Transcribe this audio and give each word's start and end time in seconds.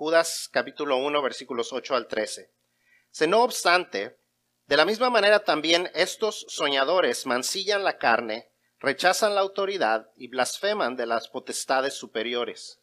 Judas 0.00 0.48
capítulo 0.50 0.96
1 0.96 1.20
versículos 1.20 1.74
8 1.74 1.94
al 1.94 2.08
13. 2.08 2.50
Se 3.10 3.26
no 3.26 3.42
obstante, 3.42 4.16
de 4.66 4.76
la 4.78 4.86
misma 4.86 5.10
manera 5.10 5.44
también 5.44 5.90
estos 5.94 6.46
soñadores 6.48 7.26
mancillan 7.26 7.84
la 7.84 7.98
carne, 7.98 8.48
rechazan 8.78 9.34
la 9.34 9.42
autoridad 9.42 10.08
y 10.16 10.28
blasfeman 10.28 10.96
de 10.96 11.04
las 11.04 11.28
potestades 11.28 11.92
superiores. 11.92 12.80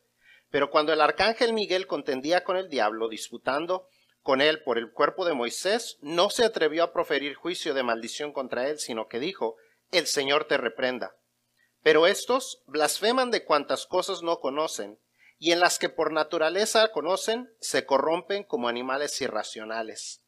Pero 0.51 0.69
cuando 0.69 0.93
el 0.93 1.01
arcángel 1.01 1.53
Miguel 1.53 1.87
contendía 1.87 2.43
con 2.43 2.55
el 2.55 2.69
diablo, 2.69 3.09
disputando 3.09 3.89
con 4.21 4.39
él 4.39 4.61
por 4.61 4.77
el 4.77 4.91
cuerpo 4.91 5.25
de 5.25 5.33
Moisés, 5.33 5.97
no 6.01 6.29
se 6.29 6.45
atrevió 6.45 6.83
a 6.83 6.93
proferir 6.93 7.33
juicio 7.33 7.73
de 7.73 7.81
maldición 7.81 8.31
contra 8.31 8.69
él, 8.69 8.77
sino 8.77 9.07
que 9.07 9.19
dijo, 9.19 9.55
el 9.91 10.05
Señor 10.05 10.45
te 10.45 10.57
reprenda. 10.57 11.15
Pero 11.81 12.05
estos 12.05 12.61
blasfeman 12.67 13.31
de 13.31 13.43
cuantas 13.43 13.87
cosas 13.87 14.21
no 14.21 14.39
conocen, 14.39 14.99
y 15.39 15.51
en 15.51 15.59
las 15.59 15.77
que 15.79 15.89
por 15.89 16.11
naturaleza 16.11 16.91
conocen, 16.91 17.53
se 17.59 17.85
corrompen 17.85 18.43
como 18.43 18.67
animales 18.67 19.19
irracionales. 19.21 20.21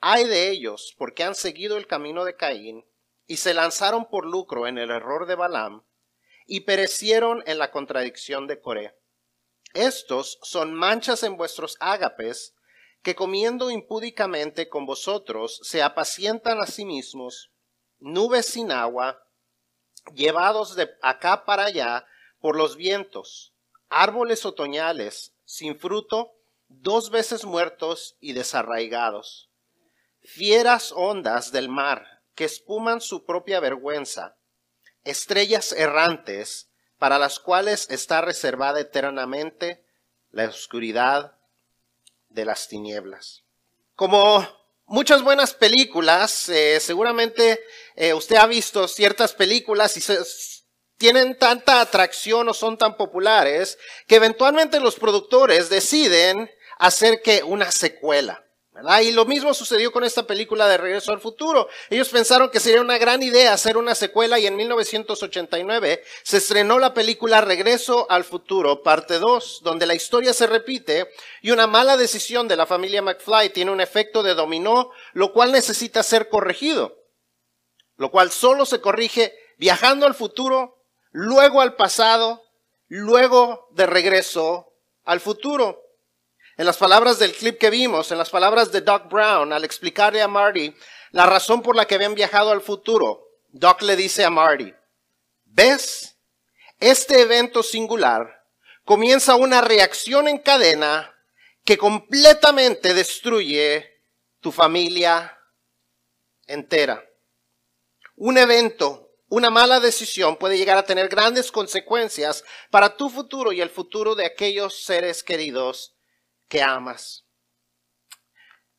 Hay 0.00 0.24
de 0.24 0.50
ellos, 0.50 0.94
porque 0.98 1.24
han 1.24 1.34
seguido 1.34 1.76
el 1.76 1.86
camino 1.86 2.24
de 2.24 2.36
Caín, 2.36 2.84
y 3.26 3.36
se 3.36 3.54
lanzaron 3.54 4.08
por 4.08 4.26
lucro 4.26 4.66
en 4.66 4.78
el 4.78 4.90
error 4.90 5.26
de 5.26 5.34
Balaam, 5.34 5.84
y 6.46 6.60
perecieron 6.60 7.42
en 7.46 7.58
la 7.58 7.70
contradicción 7.70 8.46
de 8.46 8.60
Coré. 8.60 8.94
Estos 9.72 10.38
son 10.42 10.74
manchas 10.74 11.22
en 11.22 11.36
vuestros 11.36 11.76
ágapes, 11.80 12.54
que 13.02 13.14
comiendo 13.14 13.70
impúdicamente 13.70 14.68
con 14.68 14.86
vosotros 14.86 15.60
se 15.62 15.82
apacientan 15.82 16.60
a 16.60 16.66
sí 16.66 16.84
mismos, 16.84 17.50
nubes 17.98 18.46
sin 18.46 18.72
agua, 18.72 19.26
llevados 20.14 20.74
de 20.74 20.90
acá 21.02 21.44
para 21.44 21.64
allá 21.64 22.06
por 22.40 22.56
los 22.56 22.76
vientos, 22.76 23.53
árboles 24.02 24.44
otoñales 24.44 25.32
sin 25.44 25.78
fruto, 25.78 26.32
dos 26.68 27.10
veces 27.10 27.44
muertos 27.44 28.16
y 28.20 28.32
desarraigados, 28.32 29.50
fieras 30.20 30.92
ondas 30.92 31.52
del 31.52 31.68
mar 31.68 32.22
que 32.34 32.44
espuman 32.44 33.00
su 33.00 33.24
propia 33.24 33.60
vergüenza, 33.60 34.36
estrellas 35.04 35.72
errantes 35.72 36.68
para 36.98 37.18
las 37.18 37.38
cuales 37.38 37.86
está 37.90 38.20
reservada 38.20 38.80
eternamente 38.80 39.84
la 40.30 40.46
oscuridad 40.46 41.36
de 42.28 42.44
las 42.44 42.66
tinieblas. 42.66 43.44
Como 43.94 44.46
muchas 44.86 45.22
buenas 45.22 45.54
películas, 45.54 46.48
eh, 46.48 46.80
seguramente 46.80 47.60
eh, 47.94 48.14
usted 48.14 48.36
ha 48.36 48.46
visto 48.46 48.88
ciertas 48.88 49.34
películas 49.34 49.96
y 49.96 50.00
tienen 50.96 51.38
tanta 51.38 51.80
atracción 51.80 52.48
o 52.48 52.54
son 52.54 52.78
tan 52.78 52.96
populares 52.96 53.78
que 54.06 54.16
eventualmente 54.16 54.80
los 54.80 54.96
productores 54.96 55.68
deciden 55.68 56.50
hacer 56.78 57.22
que 57.22 57.42
una 57.42 57.70
secuela. 57.70 58.44
Y 59.02 59.12
lo 59.12 59.24
mismo 59.24 59.54
sucedió 59.54 59.92
con 59.92 60.02
esta 60.02 60.26
película 60.26 60.66
de 60.66 60.76
Regreso 60.76 61.12
al 61.12 61.20
Futuro. 61.20 61.68
Ellos 61.90 62.08
pensaron 62.08 62.50
que 62.50 62.58
sería 62.58 62.80
una 62.80 62.98
gran 62.98 63.22
idea 63.22 63.52
hacer 63.52 63.76
una 63.76 63.94
secuela 63.94 64.40
y 64.40 64.46
en 64.48 64.56
1989 64.56 66.02
se 66.24 66.36
estrenó 66.38 66.80
la 66.80 66.92
película 66.92 67.40
Regreso 67.40 68.10
al 68.10 68.24
Futuro, 68.24 68.82
parte 68.82 69.20
2, 69.20 69.60
donde 69.62 69.86
la 69.86 69.94
historia 69.94 70.32
se 70.32 70.48
repite 70.48 71.08
y 71.40 71.52
una 71.52 71.68
mala 71.68 71.96
decisión 71.96 72.48
de 72.48 72.56
la 72.56 72.66
familia 72.66 73.00
McFly 73.00 73.50
tiene 73.50 73.70
un 73.70 73.80
efecto 73.80 74.24
de 74.24 74.34
dominó, 74.34 74.90
lo 75.12 75.32
cual 75.32 75.52
necesita 75.52 76.02
ser 76.02 76.28
corregido. 76.28 76.98
Lo 77.96 78.10
cual 78.10 78.32
solo 78.32 78.66
se 78.66 78.80
corrige 78.80 79.32
viajando 79.56 80.04
al 80.04 80.14
futuro, 80.14 80.83
luego 81.14 81.60
al 81.60 81.76
pasado, 81.76 82.42
luego 82.88 83.68
de 83.70 83.86
regreso 83.86 84.74
al 85.04 85.20
futuro. 85.20 85.80
En 86.56 86.66
las 86.66 86.76
palabras 86.76 87.20
del 87.20 87.32
clip 87.32 87.58
que 87.58 87.70
vimos, 87.70 88.10
en 88.10 88.18
las 88.18 88.30
palabras 88.30 88.72
de 88.72 88.80
Doc 88.80 89.08
Brown, 89.08 89.52
al 89.52 89.64
explicarle 89.64 90.20
a 90.20 90.28
Marty 90.28 90.74
la 91.12 91.26
razón 91.26 91.62
por 91.62 91.76
la 91.76 91.86
que 91.86 91.94
habían 91.94 92.16
viajado 92.16 92.50
al 92.50 92.60
futuro, 92.60 93.28
Doc 93.50 93.82
le 93.82 93.94
dice 93.94 94.24
a 94.24 94.30
Marty, 94.30 94.74
¿ves? 95.44 96.16
Este 96.80 97.22
evento 97.22 97.62
singular 97.62 98.44
comienza 98.84 99.36
una 99.36 99.60
reacción 99.60 100.26
en 100.26 100.38
cadena 100.38 101.14
que 101.64 101.78
completamente 101.78 102.92
destruye 102.92 104.02
tu 104.40 104.50
familia 104.50 105.38
entera. 106.46 107.08
Un 108.16 108.36
evento, 108.36 109.03
una 109.34 109.50
mala 109.50 109.80
decisión 109.80 110.36
puede 110.36 110.56
llegar 110.56 110.78
a 110.78 110.84
tener 110.84 111.08
grandes 111.08 111.50
consecuencias 111.50 112.44
para 112.70 112.96
tu 112.96 113.10
futuro 113.10 113.50
y 113.50 113.60
el 113.60 113.68
futuro 113.68 114.14
de 114.14 114.24
aquellos 114.24 114.84
seres 114.84 115.24
queridos 115.24 115.96
que 116.46 116.62
amas. 116.62 117.24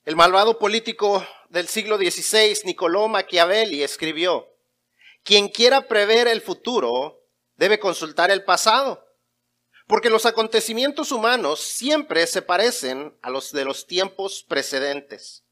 El 0.06 0.16
malvado 0.16 0.58
político 0.58 1.28
del 1.50 1.68
siglo 1.68 1.98
XVI, 1.98 2.58
Niccolò 2.64 3.10
Machiavelli, 3.10 3.84
escribió, 3.84 4.48
quien 5.26 5.50
quiera 5.50 5.90
prever 5.90 6.30
el 6.30 6.40
futuro 6.40 7.20
debe 7.58 7.78
consultar 7.78 8.32
el 8.32 8.46
pasado, 8.46 9.06
porque 9.88 10.10
los 10.10 10.26
acontecimientos 10.26 11.12
humanos 11.12 11.60
siempre 11.60 12.26
se 12.28 12.42
parecen 12.42 13.18
a 13.22 13.30
los 13.30 13.52
de 13.52 13.66
los 13.66 13.88
tiempos 13.88 14.46
precedentes. 14.48 15.44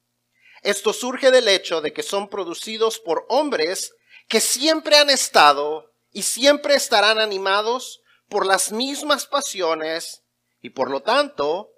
Esto 0.61 0.93
surge 0.93 1.29
del 1.29 1.49
hecho 1.49 1.81
de 1.81 1.91
que 1.91 2.03
son 2.03 2.29
producidos 2.29 2.99
por 2.99 3.25
hombres 3.27 3.93
que 4.28 4.39
siempre 4.39 4.97
han 4.97 5.09
estado 5.09 5.91
y 6.11 6.23
siempre 6.23 6.75
estarán 6.75 7.19
animados 7.19 8.01
por 8.29 8.45
las 8.45 8.72
mismas 8.72 9.25
pasiones 9.25 10.23
y 10.61 10.72
por 10.72 10.89
lo 10.89 11.01
tanto 11.01 11.69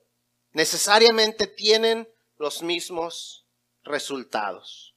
necesariamente 0.52 1.48
tienen 1.48 2.08
los 2.38 2.62
mismos 2.62 3.46
resultados. 3.84 4.96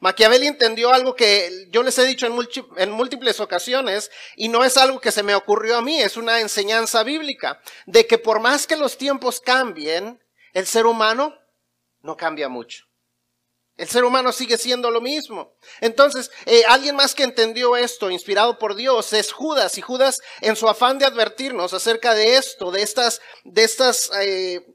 Maquiavelli 0.00 0.46
entendió 0.46 0.92
algo 0.92 1.14
que 1.14 1.68
yo 1.70 1.82
les 1.82 1.98
he 1.98 2.04
dicho 2.06 2.26
en, 2.76 2.90
múltiples 2.90 3.40
ocasiones 3.40 4.10
y 4.36 4.48
no 4.48 4.64
es 4.64 4.76
algo 4.76 5.00
que 5.00 5.12
se 5.12 5.22
me 5.22 5.34
ocurrió 5.34 5.76
a 5.76 5.82
mí, 5.82 6.00
es 6.00 6.16
una 6.16 6.40
enseñanza 6.40 7.02
bíblica, 7.02 7.60
de 7.86 8.06
que 8.06 8.16
por 8.16 8.40
más 8.40 8.66
que 8.66 8.76
los 8.76 8.96
tiempos 8.96 9.40
cambien, 9.40 10.22
el 10.52 10.66
ser 10.66 10.86
humano 10.86 11.36
no 12.02 12.16
cambia 12.16 12.48
mucho. 12.48 12.86
El 13.80 13.88
ser 13.88 14.04
humano 14.04 14.30
sigue 14.30 14.58
siendo 14.58 14.90
lo 14.90 15.00
mismo. 15.00 15.54
Entonces, 15.80 16.30
eh, 16.44 16.64
alguien 16.68 16.96
más 16.96 17.14
que 17.14 17.22
entendió 17.22 17.76
esto, 17.76 18.10
inspirado 18.10 18.58
por 18.58 18.74
Dios, 18.74 19.14
es 19.14 19.32
Judas. 19.32 19.78
Y 19.78 19.80
Judas, 19.80 20.20
en 20.42 20.54
su 20.54 20.68
afán 20.68 20.98
de 20.98 21.06
advertirnos 21.06 21.72
acerca 21.72 22.14
de 22.14 22.36
esto, 22.36 22.70
de 22.70 22.82
estas, 22.82 23.22
de 23.44 23.64
estas 23.64 24.10
eh, 24.20 24.66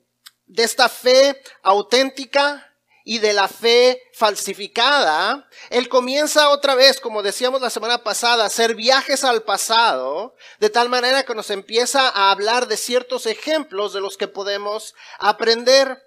de 0.47 0.63
esta 0.63 0.89
fe 0.89 1.41
auténtica 1.61 2.71
y 3.03 3.19
de 3.19 3.33
la 3.33 3.47
fe 3.47 4.01
falsificada, 4.13 5.47
él 5.69 5.87
comienza 5.89 6.49
otra 6.49 6.73
vez, 6.73 6.99
como 6.99 7.22
decíamos 7.22 7.61
la 7.61 7.69
semana 7.69 7.99
pasada, 7.99 8.43
a 8.43 8.47
hacer 8.47 8.73
viajes 8.73 9.23
al 9.23 9.43
pasado, 9.43 10.35
de 10.59 10.72
tal 10.72 10.89
manera 10.89 11.23
que 11.23 11.35
nos 11.35 11.51
empieza 11.51 12.09
a 12.09 12.31
hablar 12.31 12.67
de 12.67 12.77
ciertos 12.77 13.27
ejemplos 13.27 13.93
de 13.93 14.01
los 14.01 14.17
que 14.17 14.27
podemos 14.27 14.95
aprender 15.19 16.04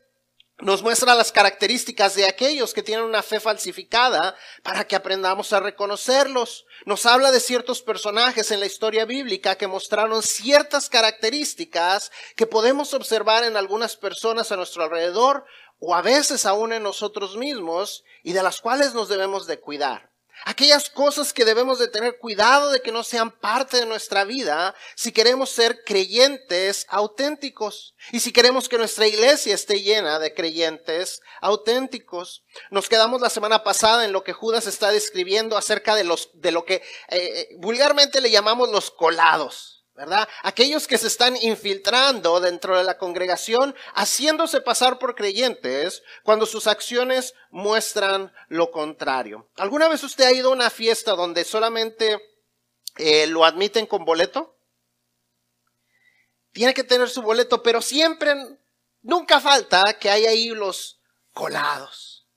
nos 0.61 0.83
muestra 0.83 1.15
las 1.15 1.31
características 1.31 2.17
de 2.17 2.27
aquellos 2.27 2.75
que 2.75 2.83
tienen 2.83 3.05
una 3.05 3.23
fe 3.23 3.39
falsificada 3.39 4.35
para 4.65 4.87
que 4.87 4.97
aprendamos 4.97 5.53
a 5.53 5.61
reconocerlos. 5.61 6.67
Nos 6.85 7.07
habla 7.07 7.31
de 7.31 7.39
ciertos 7.39 7.81
personajes 7.81 8.51
en 8.51 8.59
la 8.59 8.67
historia 8.67 9.05
bíblica 9.05 9.57
que 9.57 9.69
mostraron 9.69 10.21
ciertas 10.23 10.89
características 10.89 12.11
que 12.35 12.47
podemos 12.47 12.93
observar 12.93 13.45
en 13.45 13.57
algunas 13.57 13.97
personas 13.97 14.51
a 14.51 14.57
nuestro 14.57 14.83
alrededor 14.83 15.45
o 15.79 15.95
a 15.95 16.03
veces 16.03 16.45
aún 16.45 16.73
en 16.73 16.83
nosotros 16.83 17.37
mismos 17.37 18.03
y 18.25 18.33
de 18.33 18.43
las 18.43 18.61
cuales 18.61 18.95
nos 18.95 19.09
debemos 19.09 19.47
de 19.47 19.61
cuidar. 19.61 20.08
Aquellas 20.49 20.89
cosas 20.89 21.35
que 21.35 21.45
debemos 21.45 21.79
de 21.79 21.89
tener 21.89 22.17
cuidado 22.17 22.71
de 22.71 22.81
que 22.81 22.91
no 22.91 23.05
sean 23.05 23.31
parte 23.31 23.77
de 23.77 23.85
nuestra 23.85 24.25
vida 24.25 24.75
si 24.95 25.13
queremos 25.13 25.51
ser 25.51 25.85
creyentes 25.85 26.87
auténticos 26.89 27.95
y 28.13 28.21
si 28.21 28.33
queremos 28.33 28.67
que 28.67 28.79
nuestra 28.79 29.07
iglesia 29.07 29.55
esté 29.55 29.83
llena 29.83 30.19
de 30.19 30.33
creyentes 30.33 31.21
auténticos. 31.43 32.45
Nos 32.71 32.89
quedamos 32.89 33.21
la 33.21 33.29
semana 33.29 33.63
pasada 33.63 34.07
en 34.07 34.13
lo 34.13 34.25
que 34.25 34.33
Judas 34.33 34.67
está 34.67 34.91
describiendo 34.91 35.55
acerca 35.55 35.95
de 35.95 36.05
los 36.05 36.31
de 36.33 36.51
lo 36.51 36.65
que 36.65 36.77
eh, 36.77 36.83
eh, 37.11 37.49
vulgarmente 37.59 38.23
le 38.23 38.31
llamamos 38.31 38.71
los 38.71 38.91
colados. 38.91 39.78
¿Verdad? 39.99 40.29
Aquellos 40.45 40.87
que 40.87 40.97
se 40.97 41.09
están 41.09 41.37
infiltrando 41.43 42.39
dentro 42.39 42.79
de 42.79 42.85
la 42.85 42.99
congregación, 42.99 43.75
haciéndose 43.95 44.61
pasar 44.61 45.01
por 45.01 45.17
creyentes 45.17 46.05
cuando 46.23 46.47
sus 46.47 46.69
acciones 46.69 47.35
muestran 47.51 48.33
lo 48.47 48.71
contrario. 48.71 49.51
¿Alguna 49.57 49.89
vez 49.89 50.05
usted 50.05 50.25
ha 50.25 50.33
ido 50.33 50.51
a 50.51 50.55
una 50.55 50.71
fiesta 50.71 51.17
donde 51.17 51.43
solamente 51.43 52.17
eh, 52.97 53.27
lo 53.27 53.45
admiten 53.45 53.87
con 53.87 54.05
boleto? 54.05 54.57
Tiene 56.53 56.75
que 56.75 56.85
tener 56.85 57.09
su 57.09 57.21
boleto, 57.21 57.61
pero 57.65 57.83
siempre, 57.83 58.37
nunca 59.03 59.41
falta 59.41 59.99
que 59.99 60.11
hay 60.11 60.27
ahí 60.27 60.51
los 60.51 61.01
colados. 61.33 62.29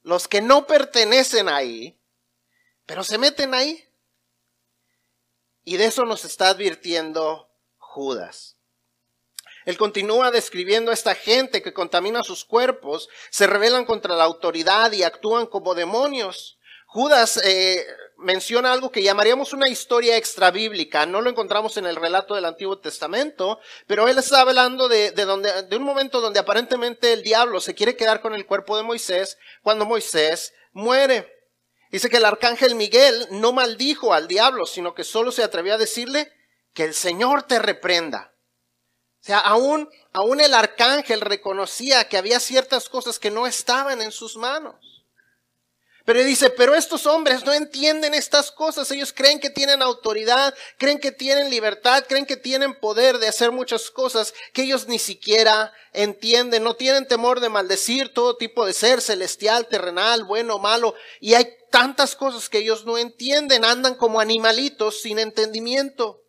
Los 0.00 0.26
que 0.26 0.40
no 0.40 0.66
pertenecen 0.66 1.50
ahí, 1.50 2.00
pero 2.86 3.04
se 3.04 3.18
meten 3.18 3.52
ahí. 3.52 3.86
Y 5.64 5.76
de 5.76 5.86
eso 5.86 6.04
nos 6.04 6.24
está 6.24 6.48
advirtiendo 6.48 7.48
Judas. 7.78 8.56
Él 9.64 9.76
continúa 9.76 10.30
describiendo 10.30 10.90
a 10.90 10.94
esta 10.94 11.14
gente 11.14 11.62
que 11.62 11.72
contamina 11.72 12.22
sus 12.22 12.44
cuerpos, 12.44 13.08
se 13.30 13.46
rebelan 13.46 13.84
contra 13.84 14.16
la 14.16 14.24
autoridad 14.24 14.90
y 14.92 15.02
actúan 15.02 15.46
como 15.46 15.74
demonios. 15.74 16.58
Judas 16.86 17.40
eh, 17.44 17.86
menciona 18.18 18.72
algo 18.72 18.90
que 18.90 19.02
llamaríamos 19.02 19.52
una 19.52 19.68
historia 19.68 20.16
extrabíblica. 20.16 21.06
No 21.06 21.20
lo 21.20 21.30
encontramos 21.30 21.76
en 21.76 21.86
el 21.86 21.96
relato 21.96 22.34
del 22.34 22.44
Antiguo 22.44 22.78
Testamento, 22.78 23.60
pero 23.86 24.08
él 24.08 24.18
está 24.18 24.40
hablando 24.40 24.88
de, 24.88 25.12
donde, 25.12 25.62
de 25.62 25.76
un 25.76 25.84
momento 25.84 26.20
donde 26.20 26.40
aparentemente 26.40 27.12
el 27.12 27.22
diablo 27.22 27.60
se 27.60 27.74
quiere 27.74 27.96
quedar 27.96 28.20
con 28.20 28.34
el 28.34 28.46
cuerpo 28.46 28.76
de 28.76 28.82
Moisés 28.82 29.38
cuando 29.62 29.86
Moisés 29.86 30.52
muere. 30.72 31.41
Dice 31.92 32.08
que 32.08 32.16
el 32.16 32.24
arcángel 32.24 32.74
Miguel 32.74 33.28
no 33.30 33.52
maldijo 33.52 34.14
al 34.14 34.26
diablo, 34.26 34.64
sino 34.64 34.94
que 34.94 35.04
solo 35.04 35.30
se 35.30 35.44
atrevió 35.44 35.74
a 35.74 35.78
decirle 35.78 36.32
que 36.72 36.84
el 36.84 36.94
Señor 36.94 37.42
te 37.42 37.58
reprenda. 37.58 38.32
O 39.20 39.24
sea, 39.24 39.38
aún, 39.38 39.90
aún 40.14 40.40
el 40.40 40.54
arcángel 40.54 41.20
reconocía 41.20 42.08
que 42.08 42.16
había 42.16 42.40
ciertas 42.40 42.88
cosas 42.88 43.18
que 43.18 43.30
no 43.30 43.46
estaban 43.46 44.00
en 44.00 44.10
sus 44.10 44.38
manos. 44.38 44.91
Pero 46.04 46.24
dice, 46.24 46.50
pero 46.50 46.74
estos 46.74 47.06
hombres 47.06 47.44
no 47.44 47.52
entienden 47.52 48.12
estas 48.12 48.50
cosas. 48.50 48.90
Ellos 48.90 49.12
creen 49.12 49.38
que 49.38 49.50
tienen 49.50 49.82
autoridad, 49.82 50.52
creen 50.76 50.98
que 50.98 51.12
tienen 51.12 51.48
libertad, 51.48 52.04
creen 52.08 52.26
que 52.26 52.36
tienen 52.36 52.74
poder 52.74 53.18
de 53.18 53.28
hacer 53.28 53.52
muchas 53.52 53.90
cosas 53.90 54.34
que 54.52 54.62
ellos 54.62 54.88
ni 54.88 54.98
siquiera 54.98 55.72
entienden. 55.92 56.64
No 56.64 56.74
tienen 56.74 57.06
temor 57.06 57.38
de 57.38 57.50
maldecir 57.50 58.12
todo 58.12 58.36
tipo 58.36 58.66
de 58.66 58.72
ser 58.72 59.00
celestial, 59.00 59.68
terrenal, 59.68 60.24
bueno, 60.24 60.58
malo. 60.58 60.94
Y 61.20 61.34
hay 61.34 61.54
tantas 61.70 62.16
cosas 62.16 62.48
que 62.48 62.58
ellos 62.58 62.84
no 62.84 62.98
entienden. 62.98 63.64
Andan 63.64 63.94
como 63.94 64.18
animalitos 64.18 65.02
sin 65.02 65.20
entendimiento. 65.20 66.20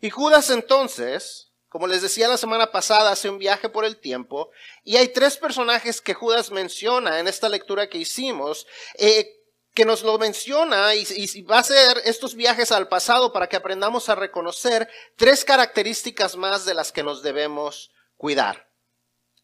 Y 0.00 0.08
Judas 0.08 0.48
entonces 0.48 1.49
como 1.70 1.86
les 1.86 2.02
decía 2.02 2.26
la 2.26 2.36
semana 2.36 2.72
pasada, 2.72 3.12
hace 3.12 3.30
un 3.30 3.38
viaje 3.38 3.68
por 3.68 3.84
el 3.84 3.96
tiempo 3.96 4.50
y 4.82 4.96
hay 4.96 5.08
tres 5.08 5.36
personajes 5.36 6.00
que 6.00 6.14
Judas 6.14 6.50
menciona 6.50 7.20
en 7.20 7.28
esta 7.28 7.48
lectura 7.48 7.88
que 7.88 7.98
hicimos, 7.98 8.66
eh, 8.98 9.40
que 9.72 9.84
nos 9.84 10.02
lo 10.02 10.18
menciona 10.18 10.96
y, 10.96 11.06
y, 11.08 11.42
va 11.42 11.60
a 11.60 11.62
ser 11.62 12.02
estos 12.04 12.34
viajes 12.34 12.72
al 12.72 12.88
pasado 12.88 13.32
para 13.32 13.48
que 13.48 13.54
aprendamos 13.54 14.08
a 14.08 14.16
reconocer 14.16 14.88
tres 15.16 15.44
características 15.44 16.34
más 16.34 16.64
de 16.64 16.74
las 16.74 16.90
que 16.90 17.04
nos 17.04 17.22
debemos 17.22 17.92
cuidar. 18.16 18.68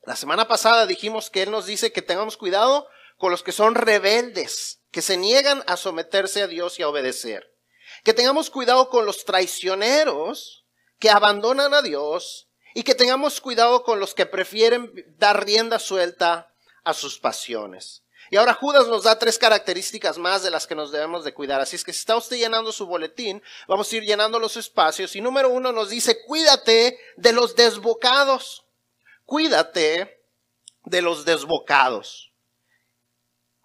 La 0.03 0.17
semana 0.17 0.49
pasada 0.49 0.85
dijimos 0.87 1.31
que 1.31 1.43
Él 1.43 1.53
nos 1.53 1.67
dice 1.67 1.93
que 1.93 2.03
tengamos 2.03 2.37
cuidado 2.37 2.89
con 3.19 3.31
los 3.31 3.45
que 3.45 3.53
son 3.53 3.77
rebeldes, 3.77 4.81
que 4.91 5.01
se 5.01 5.17
niegan 5.17 5.63
a 5.69 5.77
someterse 5.77 6.43
a 6.43 6.49
Dios 6.49 6.81
y 6.81 6.83
a 6.83 6.89
obedecer. 6.89 7.55
Que 8.03 8.15
tengamos 8.15 8.51
cuidado 8.51 8.91
con 8.91 9.07
los 9.07 9.25
traicioneros, 9.25 10.66
que 10.99 11.11
abandonan 11.11 11.75
a 11.75 11.83
Dios 11.83 12.49
y 12.75 12.83
que 12.83 12.95
tengamos 12.95 13.41
cuidado 13.41 13.83
con 13.83 14.01
los 14.01 14.15
que 14.15 14.27
prefieren 14.27 14.93
dar 15.19 15.45
rienda 15.45 15.79
suelta 15.79 16.53
a 16.85 16.95
sus 16.95 17.19
pasiones. 17.19 18.03
Y 18.31 18.37
ahora 18.37 18.55
Judas 18.55 18.89
nos 18.89 19.05
da 19.05 19.19
tres 19.19 19.39
características 19.39 20.19
más 20.19 20.43
de 20.43 20.51
las 20.51 20.67
que 20.67 20.75
nos 20.75 20.91
debemos 20.91 21.25
de 21.25 21.33
cuidar. 21.33 21.61
Así 21.61 21.77
es 21.77 21.85
que 21.85 21.93
si 21.93 22.01
está 22.01 22.17
usted 22.17 22.37
llenando 22.37 22.73
su 22.73 22.87
boletín, 22.87 23.43
vamos 23.69 23.93
a 23.93 23.97
ir 23.97 24.03
llenando 24.03 24.39
los 24.39 24.57
espacios. 24.57 25.15
Y 25.15 25.21
número 25.21 25.49
uno 25.49 25.73
nos 25.73 25.91
dice, 25.91 26.25
cuídate 26.27 26.99
de 27.17 27.33
los 27.33 27.55
desbocados. 27.55 28.65
Cuídate 29.25 30.23
de 30.85 31.03
los 31.03 31.25
desbocados. 31.25 32.26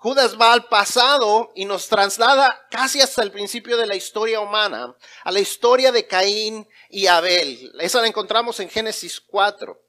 Judas 0.01 0.35
va 0.35 0.53
al 0.53 0.65
pasado 0.65 1.51
y 1.53 1.65
nos 1.65 1.87
traslada 1.87 2.65
casi 2.71 2.99
hasta 3.01 3.21
el 3.21 3.31
principio 3.31 3.77
de 3.77 3.85
la 3.85 3.95
historia 3.95 4.39
humana, 4.39 4.95
a 5.23 5.31
la 5.31 5.39
historia 5.39 5.91
de 5.91 6.07
Caín 6.07 6.67
y 6.89 7.05
Abel. 7.05 7.71
Esa 7.79 8.01
la 8.01 8.07
encontramos 8.07 8.59
en 8.61 8.71
Génesis 8.71 9.21
4. 9.21 9.79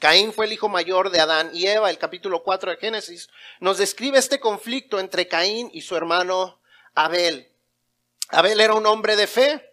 Caín 0.00 0.32
fue 0.32 0.46
el 0.46 0.54
hijo 0.54 0.68
mayor 0.68 1.10
de 1.10 1.20
Adán 1.20 1.50
y 1.52 1.68
Eva. 1.68 1.88
El 1.88 1.98
capítulo 1.98 2.42
4 2.42 2.72
de 2.72 2.76
Génesis 2.78 3.28
nos 3.60 3.78
describe 3.78 4.18
este 4.18 4.40
conflicto 4.40 4.98
entre 4.98 5.28
Caín 5.28 5.70
y 5.72 5.82
su 5.82 5.94
hermano 5.94 6.60
Abel. 6.96 7.48
Abel 8.30 8.58
era 8.60 8.74
un 8.74 8.86
hombre 8.86 9.14
de 9.14 9.28
fe. 9.28 9.72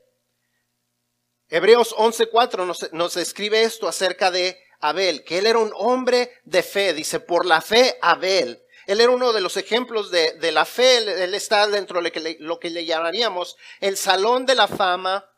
Hebreos 1.50 1.96
11.4 1.96 2.68
nos, 2.68 2.94
nos 2.94 3.16
describe 3.16 3.64
esto 3.64 3.88
acerca 3.88 4.30
de 4.30 4.64
Abel, 4.80 5.24
que 5.24 5.40
él 5.40 5.48
era 5.48 5.58
un 5.58 5.72
hombre 5.74 6.40
de 6.44 6.62
fe. 6.62 6.94
Dice, 6.94 7.20
por 7.20 7.48
la 7.48 7.62
fe 7.62 7.98
Abel 8.00 8.62
él 8.88 9.02
era 9.02 9.12
uno 9.12 9.34
de 9.34 9.42
los 9.42 9.58
ejemplos 9.58 10.12
de, 10.12 10.52
la 10.52 10.66
fe, 10.66 10.98
él, 10.98 11.34
está 11.34 11.68
dentro 11.68 12.02
de 12.02 12.38
lo 12.40 12.60
que, 12.60 12.70
le, 12.70 12.86
llamaríamos 12.86 13.58
el 13.80 13.98
salón 13.98 14.46
de 14.46 14.56
la 14.56 14.68
fama 14.68 15.30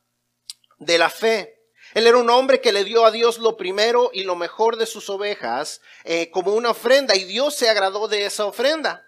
de 0.80 0.98
la 0.98 1.10
fe. 1.10 1.56
Él 1.94 2.06
era 2.06 2.18
un 2.18 2.30
hombre 2.30 2.60
que 2.60 2.74
le 2.74 2.84
dio 2.84 3.06
a 3.06 3.12
Dios 3.12 3.38
lo 3.38 3.56
primero 3.56 4.12
y 4.14 4.24
lo 4.24 4.36
mejor 4.36 4.76
de 4.76 4.86
sus 4.86 5.10
ovejas 5.10 5.82
eh, 6.04 6.30
como 6.32 6.54
una 6.54 6.72
ofrenda 6.72 7.16
y 7.16 7.24
Dios 7.24 7.56
se 7.56 7.70
agradó 7.70 8.10
de 8.10 8.26
esa 8.26 8.46
ofrenda. 8.46 9.06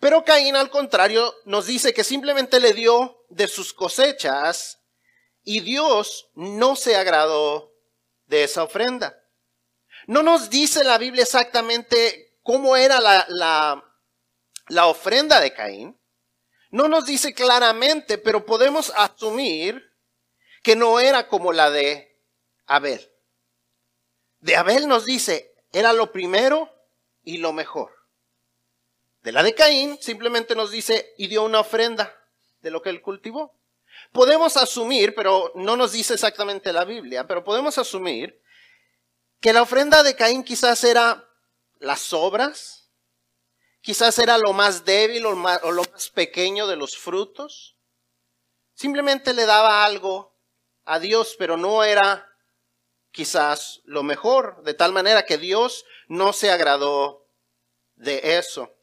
Pero 0.00 0.24
Caín 0.24 0.56
al 0.56 0.70
contrario 0.70 1.34
nos 1.44 1.66
dice 1.66 1.94
que 1.94 2.04
simplemente 2.04 2.58
le 2.58 2.72
dio 2.72 3.24
de 3.28 3.46
sus 3.46 3.72
cosechas 3.72 4.80
y 5.44 5.60
Dios 5.60 6.28
no 6.34 6.76
se 6.76 6.96
agradó 6.96 7.72
de 8.26 8.44
esa 8.44 8.64
ofrenda. 8.64 9.16
No 10.06 10.22
nos 10.22 10.50
dice 10.50 10.84
la 10.84 10.98
Biblia 10.98 11.22
exactamente 11.22 12.27
cómo 12.48 12.76
era 12.76 12.98
la, 12.98 13.26
la, 14.68 14.86
ofrenda 14.86 15.38
de 15.38 15.52
Caín, 15.52 16.00
no 16.70 16.88
nos 16.88 17.04
dice 17.04 17.34
claramente, 17.34 18.16
pero 18.16 18.46
podemos 18.46 18.90
asumir 18.96 19.92
que 20.62 20.74
no 20.74 20.98
era 20.98 21.28
como 21.28 21.52
la 21.52 21.70
de 21.70 22.18
Abel. 22.64 23.06
De 24.40 24.56
Abel 24.56 24.88
nos 24.88 25.04
dice, 25.04 25.52
era 25.74 25.92
lo 25.92 26.10
primero 26.10 26.74
y 27.22 27.36
lo 27.36 27.52
mejor. 27.52 27.94
De 29.20 29.30
la 29.30 29.42
de 29.42 29.54
Caín 29.54 29.98
simplemente 30.00 30.54
nos 30.54 30.70
dice, 30.70 31.12
y 31.18 31.26
dio 31.26 31.42
una 31.42 31.60
ofrenda 31.60 32.16
de 32.62 32.70
lo 32.70 32.80
que 32.80 32.88
él 32.88 33.02
cultivó. 33.02 33.60
Podemos 34.10 34.56
asumir, 34.56 35.14
pero 35.14 35.52
no 35.54 35.76
nos 35.76 35.92
dice 35.92 36.14
exactamente 36.14 36.72
la 36.72 36.86
Biblia, 36.86 37.26
pero 37.26 37.44
podemos 37.44 37.76
asumir 37.76 38.40
que 39.38 39.52
la 39.52 39.60
ofrenda 39.60 40.02
de 40.02 40.16
Caín 40.16 40.42
quizás 40.42 40.82
era 40.82 41.27
las 41.80 42.12
obras, 42.12 42.90
quizás 43.80 44.18
era 44.18 44.38
lo 44.38 44.52
más 44.52 44.84
débil 44.84 45.26
o, 45.26 45.32
lo 45.32 45.82
más 45.92 46.10
pequeño 46.10 46.66
de 46.66 46.76
los 46.76 46.96
frutos. 46.96 47.76
Simplemente 48.74 49.32
le 49.32 49.46
daba 49.46 49.84
algo 49.84 50.36
a 50.84 50.98
Dios, 50.98 51.36
pero 51.38 51.56
no 51.56 51.84
era 51.84 52.26
quizás 53.10 53.80
lo 53.84 54.02
mejor, 54.02 54.62
de 54.62 54.74
tal 54.74 54.92
manera 54.92 55.24
que 55.24 55.38
Dios 55.38 55.84
no 56.08 56.32
se 56.32 56.50
agradó 56.50 57.26
de 57.96 58.38
eso. 58.38 58.74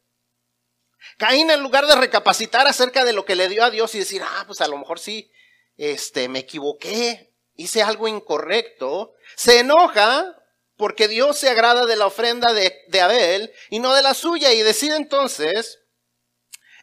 Caín 1.18 1.50
en 1.50 1.62
lugar 1.62 1.86
de 1.86 1.94
recapacitar 1.94 2.66
acerca 2.66 3.04
de 3.04 3.12
lo 3.12 3.24
que 3.24 3.36
le 3.36 3.48
dio 3.48 3.64
a 3.64 3.70
Dios 3.70 3.94
y 3.94 4.00
decir, 4.00 4.22
ah, 4.24 4.44
pues 4.46 4.60
a 4.60 4.68
lo 4.68 4.76
mejor 4.76 4.98
sí, 4.98 5.30
este, 5.76 6.28
me 6.28 6.40
equivoqué, 6.40 7.32
hice 7.54 7.82
algo 7.82 8.08
incorrecto, 8.08 9.14
se 9.36 9.60
enoja 9.60 10.36
porque 10.76 11.08
Dios 11.08 11.38
se 11.38 11.48
agrada 11.48 11.86
de 11.86 11.96
la 11.96 12.06
ofrenda 12.06 12.52
de, 12.52 13.00
Abel 13.00 13.52
y 13.70 13.78
no 13.78 13.94
de 13.94 14.02
la 14.02 14.14
suya 14.14 14.52
y 14.52 14.62
decide 14.62 14.96
entonces 14.96 15.80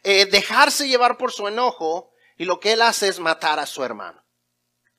eh, 0.02 0.26
dejarse 0.26 0.88
llevar 0.88 1.16
por 1.16 1.32
su 1.32 1.48
enojo 1.48 2.12
y 2.36 2.44
lo 2.44 2.60
que 2.60 2.72
él 2.72 2.82
hace 2.82 3.08
es 3.08 3.20
matar 3.20 3.58
a 3.58 3.66
su 3.66 3.84
hermano. 3.84 4.24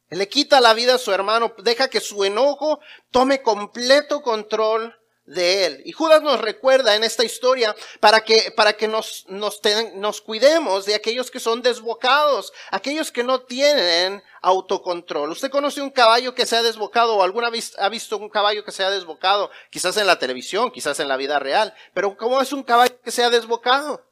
Él 0.08 0.20
le 0.20 0.30
quita 0.30 0.62
la 0.62 0.74
vida 0.74 0.96
a 0.96 1.00
su 1.00 1.12
hermano, 1.12 1.54
deja 1.60 1.90
que 1.90 2.00
su 2.00 2.24
enojo 2.24 2.80
tome 3.12 3.42
completo 3.42 4.22
control 4.22 4.96
de 5.26 5.66
él. 5.66 5.82
Y 5.86 5.92
Judas 5.92 6.22
nos 6.22 6.40
recuerda 6.40 6.96
en 6.96 7.04
esta 7.04 7.24
historia 7.24 7.76
para 8.00 8.22
que, 8.22 8.52
para 8.56 8.74
que 8.74 8.88
nos, 8.88 9.26
nos, 9.28 10.22
cuidemos 10.22 10.86
de 10.86 10.96
aquellos 10.96 11.32
que 11.32 11.40
son 11.40 11.62
desbocados, 11.62 12.54
aquellos 12.72 13.12
que 13.12 13.24
no 13.24 13.42
tienen 13.42 14.24
autocontrol. 14.42 15.32
¿Usted 15.32 15.50
conoce 15.50 15.82
un 15.82 15.90
caballo 15.90 16.36
que 16.36 16.46
se 16.46 16.56
ha 16.56 16.64
desbocado 16.64 17.16
o 17.16 17.24
alguna 17.24 17.50
vez 17.50 17.74
ha 17.80 17.90
visto 17.90 18.18
un 18.18 18.30
caballo 18.30 18.64
que 18.64 18.72
se 18.72 18.84
ha 18.84 18.92
desbocado? 18.92 19.50
Quizás 19.72 19.98
en 19.98 20.08
la 20.08 20.20
televisión, 20.20 20.72
quizás 20.72 21.00
en 21.00 21.08
la 21.08 21.18
vida 21.18 21.40
real. 21.40 21.74
Pero 21.94 22.16
¿cómo 22.16 22.42
es 22.42 22.54
un 22.54 22.64
caballo 22.64 23.00
que 23.02 23.12
se 23.12 23.24
ha 23.24 23.30
desbocado? 23.30 24.06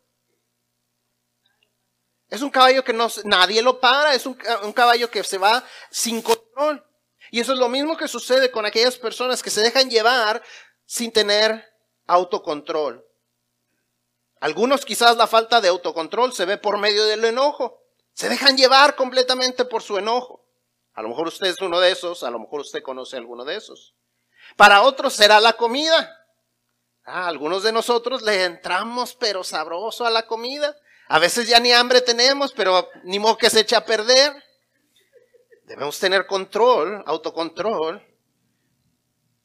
Es 2.29 2.41
un 2.41 2.49
caballo 2.49 2.83
que 2.83 2.93
no, 2.93 3.07
nadie 3.25 3.61
lo 3.61 3.79
para, 3.79 4.15
es 4.15 4.25
un 4.25 4.33
caballo 4.73 5.11
que 5.11 5.23
se 5.23 5.37
va 5.37 5.63
sin 5.91 6.23
control. 6.23 6.83
Y 7.29 7.39
eso 7.39 7.53
es 7.53 7.59
lo 7.59 7.69
mismo 7.69 7.95
que 7.97 8.07
sucede 8.07 8.51
con 8.51 8.65
aquellas 8.65 8.97
personas 8.97 9.41
que 9.41 9.49
se 9.49 9.61
dejan 9.61 9.89
llevar 9.89 10.43
sin 10.85 11.11
tener 11.11 11.73
autocontrol. 12.07 13.05
Algunos 14.39 14.85
quizás 14.85 15.15
la 15.15 15.27
falta 15.27 15.61
de 15.61 15.69
autocontrol 15.69 16.33
se 16.33 16.45
ve 16.45 16.57
por 16.57 16.77
medio 16.77 17.05
del 17.05 17.23
enojo. 17.23 17.81
Se 18.13 18.29
dejan 18.29 18.57
llevar 18.57 18.95
completamente 18.95 19.65
por 19.65 19.81
su 19.81 19.97
enojo. 19.97 20.45
A 20.93 21.01
lo 21.01 21.09
mejor 21.09 21.27
usted 21.27 21.47
es 21.47 21.61
uno 21.61 21.79
de 21.79 21.91
esos, 21.91 22.23
a 22.23 22.29
lo 22.29 22.39
mejor 22.39 22.61
usted 22.61 22.83
conoce 22.83 23.17
alguno 23.17 23.45
de 23.45 23.55
esos. 23.55 23.95
Para 24.55 24.81
otros 24.83 25.13
será 25.13 25.39
la 25.39 25.53
comida. 25.53 26.27
Ah, 27.05 27.27
algunos 27.27 27.63
de 27.63 27.71
nosotros 27.71 28.21
le 28.21 28.43
entramos 28.43 29.15
pero 29.15 29.43
sabroso 29.43 30.05
a 30.05 30.11
la 30.11 30.27
comida. 30.27 30.75
A 31.07 31.19
veces 31.19 31.47
ya 31.47 31.59
ni 31.59 31.71
hambre 31.71 32.01
tenemos, 32.01 32.53
pero 32.53 32.89
ni 33.03 33.19
modo 33.19 33.37
que 33.37 33.49
se 33.49 33.61
eche 33.61 33.75
a 33.75 33.85
perder. 33.85 34.43
Debemos 35.63 35.97
tener 35.99 36.27
control, 36.27 37.01
autocontrol 37.05 38.05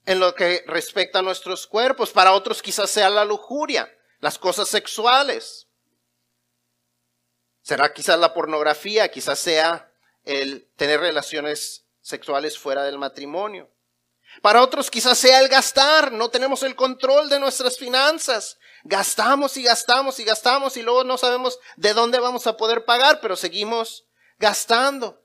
en 0.08 0.20
lo 0.20 0.34
que 0.34 0.64
respecta 0.66 1.18
a 1.18 1.22
nuestros 1.22 1.66
cuerpos. 1.66 2.12
Para 2.12 2.32
otros 2.32 2.62
quizás 2.62 2.90
sea 2.90 3.10
la 3.10 3.26
lujuria, 3.26 3.94
las 4.20 4.38
cosas 4.38 4.66
sexuales. 4.66 5.68
Será 7.60 7.92
quizás 7.92 8.18
la 8.18 8.32
pornografía, 8.32 9.10
quizás 9.10 9.38
sea 9.38 9.92
el 10.24 10.66
tener 10.76 11.00
relaciones 11.00 11.84
sexuales 12.00 12.58
fuera 12.58 12.84
del 12.84 12.96
matrimonio. 12.96 13.70
Para 14.40 14.62
otros 14.62 14.90
quizás 14.90 15.18
sea 15.18 15.40
el 15.40 15.48
gastar, 15.48 16.10
no 16.10 16.30
tenemos 16.30 16.62
el 16.62 16.74
control 16.74 17.28
de 17.28 17.38
nuestras 17.38 17.76
finanzas. 17.76 18.56
Gastamos 18.84 19.58
y 19.58 19.62
gastamos 19.62 20.18
y 20.20 20.24
gastamos 20.24 20.78
y 20.78 20.82
luego 20.82 21.04
no 21.04 21.18
sabemos 21.18 21.58
de 21.76 21.92
dónde 21.92 22.18
vamos 22.18 22.46
a 22.46 22.56
poder 22.56 22.86
pagar, 22.86 23.20
pero 23.20 23.36
seguimos 23.36 24.06
gastando. 24.38 25.22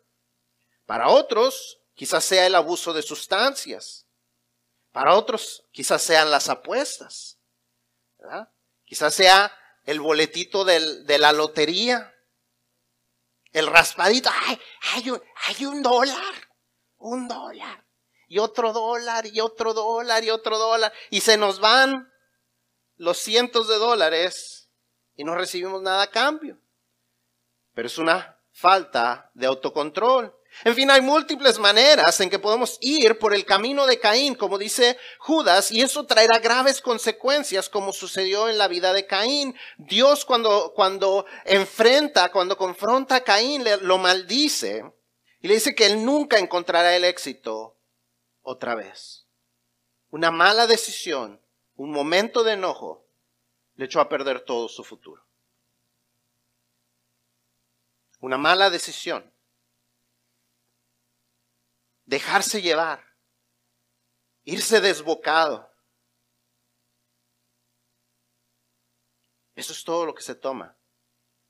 Para 0.86 1.08
otros 1.08 1.80
quizás 1.96 2.26
sea 2.26 2.46
el 2.46 2.56
abuso 2.56 2.92
de 2.92 3.02
sustancias. 3.02 4.03
Para 4.94 5.16
otros 5.16 5.66
quizás 5.72 6.02
sean 6.02 6.32
las 6.32 6.48
apuestas. 6.48 7.38
Quizás 8.86 9.14
sea 9.14 9.52
el 9.84 10.00
boletito 10.00 10.64
de 10.64 11.18
la 11.18 11.34
lotería. 11.34 12.16
El 13.52 13.68
raspadito. 13.68 14.30
hay, 14.94 15.10
un, 15.10 15.22
hay 15.48 15.66
un 15.66 15.84
dólar. 15.84 16.34
Un 16.98 17.28
dólar 17.28 17.84
y 18.34 18.40
otro 18.40 18.74
dólar 18.74 19.28
y 19.28 19.42
otro 19.42 19.74
dólar 19.74 20.24
y 20.24 20.30
otro 20.30 20.58
dólar. 20.58 20.94
Y 21.10 21.22
se 21.22 21.38
nos 21.38 21.60
van 21.60 22.12
los 22.98 23.18
cientos 23.18 23.68
de 23.68 23.76
dólares 23.76 24.70
y 25.16 25.24
no 25.24 25.36
recibimos 25.36 25.82
nada 25.82 26.04
a 26.04 26.12
cambio. 26.12 26.58
Pero 27.74 27.88
es 27.88 27.98
una 27.98 28.40
falta 28.52 29.32
de 29.34 29.48
autocontrol. 29.48 30.36
En 30.64 30.76
fin, 30.76 30.90
hay 30.92 31.02
múltiples 31.02 31.60
maneras 31.60 32.20
en 32.22 32.30
que 32.30 32.40
podemos 32.40 32.78
ir 32.80 33.18
por 33.18 33.34
el 33.34 33.46
camino 33.46 33.86
de 33.86 34.00
Caín, 34.00 34.36
como 34.36 34.58
dice 34.58 34.98
Judas, 35.18 35.72
y 35.72 35.82
eso 35.82 36.06
traerá 36.06 36.40
graves 36.40 36.80
consecuencias, 36.80 37.70
como 37.70 37.92
sucedió 37.92 38.48
en 38.48 38.58
la 38.58 38.68
vida 38.68 38.94
de 38.94 39.08
Caín. 39.08 39.56
Dios 39.78 40.24
cuando, 40.26 40.74
cuando 40.76 41.26
enfrenta, 41.46 42.32
cuando 42.32 42.56
confronta 42.56 43.16
a 43.16 43.24
Caín, 43.24 43.64
le, 43.64 43.78
lo 43.78 43.98
maldice 43.98 44.86
y 45.42 45.48
le 45.48 45.56
dice 45.56 45.76
que 45.76 45.88
él 45.88 46.06
nunca 46.06 46.38
encontrará 46.40 46.96
el 46.96 47.04
éxito 47.04 47.76
otra 48.44 48.76
vez. 48.76 49.26
Una 50.12 50.32
mala 50.32 50.68
decisión, 50.68 51.42
un 51.76 51.92
momento 51.92 52.44
de 52.44 52.54
enojo, 52.54 53.04
le 53.76 53.86
echó 53.86 54.00
a 54.00 54.08
perder 54.08 54.42
todo 54.42 54.70
su 54.70 54.84
futuro. 54.84 55.26
Una 58.20 58.38
mala 58.38 58.70
decisión. 58.70 59.33
Dejarse 62.14 62.62
llevar. 62.62 63.04
Irse 64.44 64.80
desbocado. 64.80 65.68
Eso 69.56 69.74
es 69.74 69.84
todo 69.84 70.06
lo 70.06 70.14
que 70.14 70.22
se 70.22 70.36
toma 70.36 70.78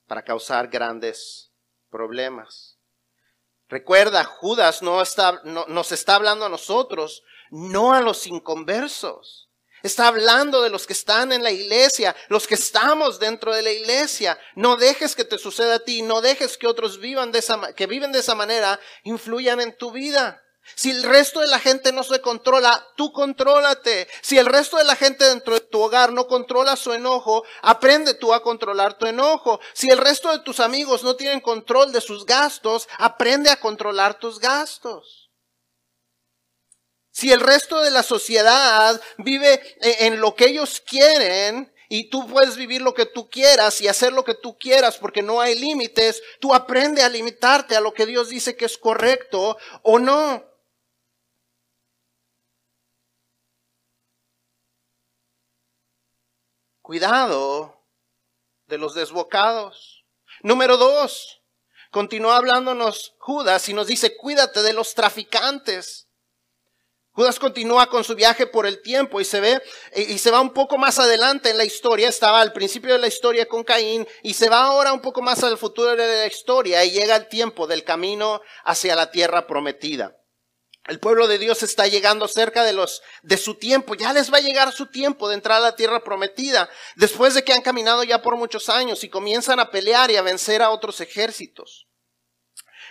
para 0.07 0.23
causar 0.23 0.69
grandes 0.69 1.51
problemas. 1.89 2.79
Recuerda, 3.67 4.23
Judas 4.23 4.81
no 4.81 5.01
está, 5.01 5.41
nos 5.43 5.91
está 5.91 6.15
hablando 6.15 6.45
a 6.45 6.49
nosotros, 6.49 7.23
no 7.51 7.91
a 7.91 7.99
los 7.99 8.25
inconversos. 8.25 9.49
Está 9.81 10.07
hablando 10.07 10.61
de 10.61 10.69
los 10.69 10.87
que 10.87 10.93
están 10.93 11.33
en 11.33 11.43
la 11.43 11.51
iglesia, 11.51 12.15
los 12.29 12.47
que 12.47 12.55
estamos 12.55 13.19
dentro 13.19 13.53
de 13.53 13.63
la 13.63 13.71
iglesia. 13.71 14.39
No 14.55 14.77
dejes 14.77 15.13
que 15.13 15.25
te 15.25 15.37
suceda 15.37 15.75
a 15.75 15.79
ti, 15.79 16.03
no 16.03 16.21
dejes 16.21 16.57
que 16.57 16.67
otros 16.67 17.01
vivan 17.01 17.33
de 17.33 17.39
esa, 17.39 17.73
que 17.73 17.85
viven 17.85 18.13
de 18.13 18.19
esa 18.19 18.33
manera, 18.33 18.79
influyan 19.03 19.59
en 19.59 19.77
tu 19.77 19.91
vida. 19.91 20.39
Si 20.75 20.91
el 20.91 21.03
resto 21.03 21.39
de 21.39 21.47
la 21.47 21.59
gente 21.59 21.91
no 21.91 22.03
se 22.03 22.21
controla, 22.21 22.87
tú 22.95 23.11
contrólate. 23.11 24.07
Si 24.21 24.37
el 24.37 24.45
resto 24.45 24.77
de 24.77 24.83
la 24.83 24.95
gente 24.95 25.25
dentro 25.25 25.53
de 25.53 25.61
tu 25.61 25.81
hogar 25.81 26.11
no 26.11 26.27
controla 26.27 26.75
su 26.75 26.93
enojo, 26.93 27.43
aprende 27.61 28.13
tú 28.13 28.33
a 28.33 28.41
controlar 28.41 28.97
tu 28.97 29.05
enojo. 29.05 29.59
Si 29.73 29.89
el 29.89 29.97
resto 29.97 30.31
de 30.31 30.39
tus 30.39 30.59
amigos 30.59 31.03
no 31.03 31.15
tienen 31.15 31.41
control 31.41 31.91
de 31.91 32.01
sus 32.01 32.25
gastos, 32.25 32.87
aprende 32.97 33.49
a 33.49 33.59
controlar 33.59 34.19
tus 34.19 34.39
gastos. 34.39 35.29
Si 37.11 37.31
el 37.31 37.41
resto 37.41 37.81
de 37.81 37.91
la 37.91 38.01
sociedad 38.01 38.99
vive 39.17 39.61
en 39.81 40.19
lo 40.19 40.33
que 40.33 40.45
ellos 40.45 40.81
quieren, 40.85 41.71
y 41.89 42.09
tú 42.09 42.25
puedes 42.25 42.55
vivir 42.55 42.81
lo 42.81 42.95
que 42.95 43.05
tú 43.05 43.29
quieras 43.29 43.79
y 43.79 43.87
hacer 43.87 44.13
lo 44.13 44.23
que 44.23 44.33
tú 44.33 44.57
quieras 44.57 44.97
porque 44.97 45.21
no 45.21 45.39
hay 45.39 45.53
límites, 45.53 46.23
tú 46.39 46.51
aprende 46.51 47.03
a 47.03 47.09
limitarte 47.09 47.75
a 47.75 47.81
lo 47.81 47.93
que 47.93 48.07
Dios 48.07 48.29
dice 48.29 48.55
que 48.55 48.65
es 48.65 48.79
correcto 48.79 49.57
o 49.83 49.99
no. 49.99 50.52
Cuidado 56.93 57.87
de 58.67 58.77
los 58.77 58.93
desbocados. 58.93 60.05
Número 60.43 60.77
dos, 60.77 61.41
continúa 61.89 62.37
hablándonos 62.37 63.15
Judas 63.17 63.67
y 63.67 63.73
nos 63.73 63.87
dice, 63.87 64.15
cuídate 64.15 64.61
de 64.61 64.73
los 64.73 64.93
traficantes. 64.93 66.07
Judas 67.09 67.39
continúa 67.39 67.87
con 67.87 68.03
su 68.03 68.13
viaje 68.13 68.45
por 68.45 68.67
el 68.67 68.83
tiempo 68.83 69.19
y 69.19 69.25
se 69.25 69.39
ve 69.39 69.59
y 69.95 70.19
se 70.19 70.29
va 70.29 70.39
un 70.39 70.53
poco 70.53 70.77
más 70.77 70.99
adelante 70.99 71.49
en 71.49 71.57
la 71.57 71.65
historia. 71.65 72.07
Estaba 72.07 72.41
al 72.41 72.53
principio 72.53 72.93
de 72.93 72.99
la 72.99 73.07
historia 73.07 73.47
con 73.47 73.63
Caín 73.63 74.07
y 74.21 74.35
se 74.35 74.49
va 74.49 74.61
ahora 74.61 74.93
un 74.93 75.01
poco 75.01 75.23
más 75.23 75.43
al 75.43 75.57
futuro 75.57 75.95
de 75.95 75.97
la 75.97 76.27
historia 76.27 76.85
y 76.85 76.91
llega 76.91 77.15
el 77.15 77.27
tiempo 77.27 77.65
del 77.65 77.83
camino 77.83 78.39
hacia 78.65 78.95
la 78.95 79.09
tierra 79.09 79.47
prometida. 79.47 80.15
El 80.85 80.99
pueblo 80.99 81.27
de 81.27 81.37
Dios 81.37 81.63
está 81.63 81.87
llegando 81.87 82.27
cerca 82.27 82.63
de 82.63 82.73
los, 82.73 83.01
de 83.21 83.37
su 83.37 83.55
tiempo. 83.55 83.95
Ya 83.95 84.11
les 84.11 84.33
va 84.33 84.37
a 84.37 84.41
llegar 84.41 84.73
su 84.73 84.87
tiempo 84.87 85.29
de 85.29 85.35
entrar 85.35 85.57
a 85.57 85.61
la 85.61 85.75
tierra 85.77 86.03
prometida. 86.03 86.69
Después 86.95 87.33
de 87.33 87.43
que 87.43 87.53
han 87.53 87.61
caminado 87.61 88.03
ya 88.03 88.21
por 88.21 88.35
muchos 88.35 88.67
años 88.67 89.03
y 89.03 89.09
comienzan 89.09 89.59
a 89.59 89.71
pelear 89.71 90.11
y 90.11 90.17
a 90.17 90.21
vencer 90.21 90.61
a 90.61 90.71
otros 90.71 90.99
ejércitos. 90.99 91.87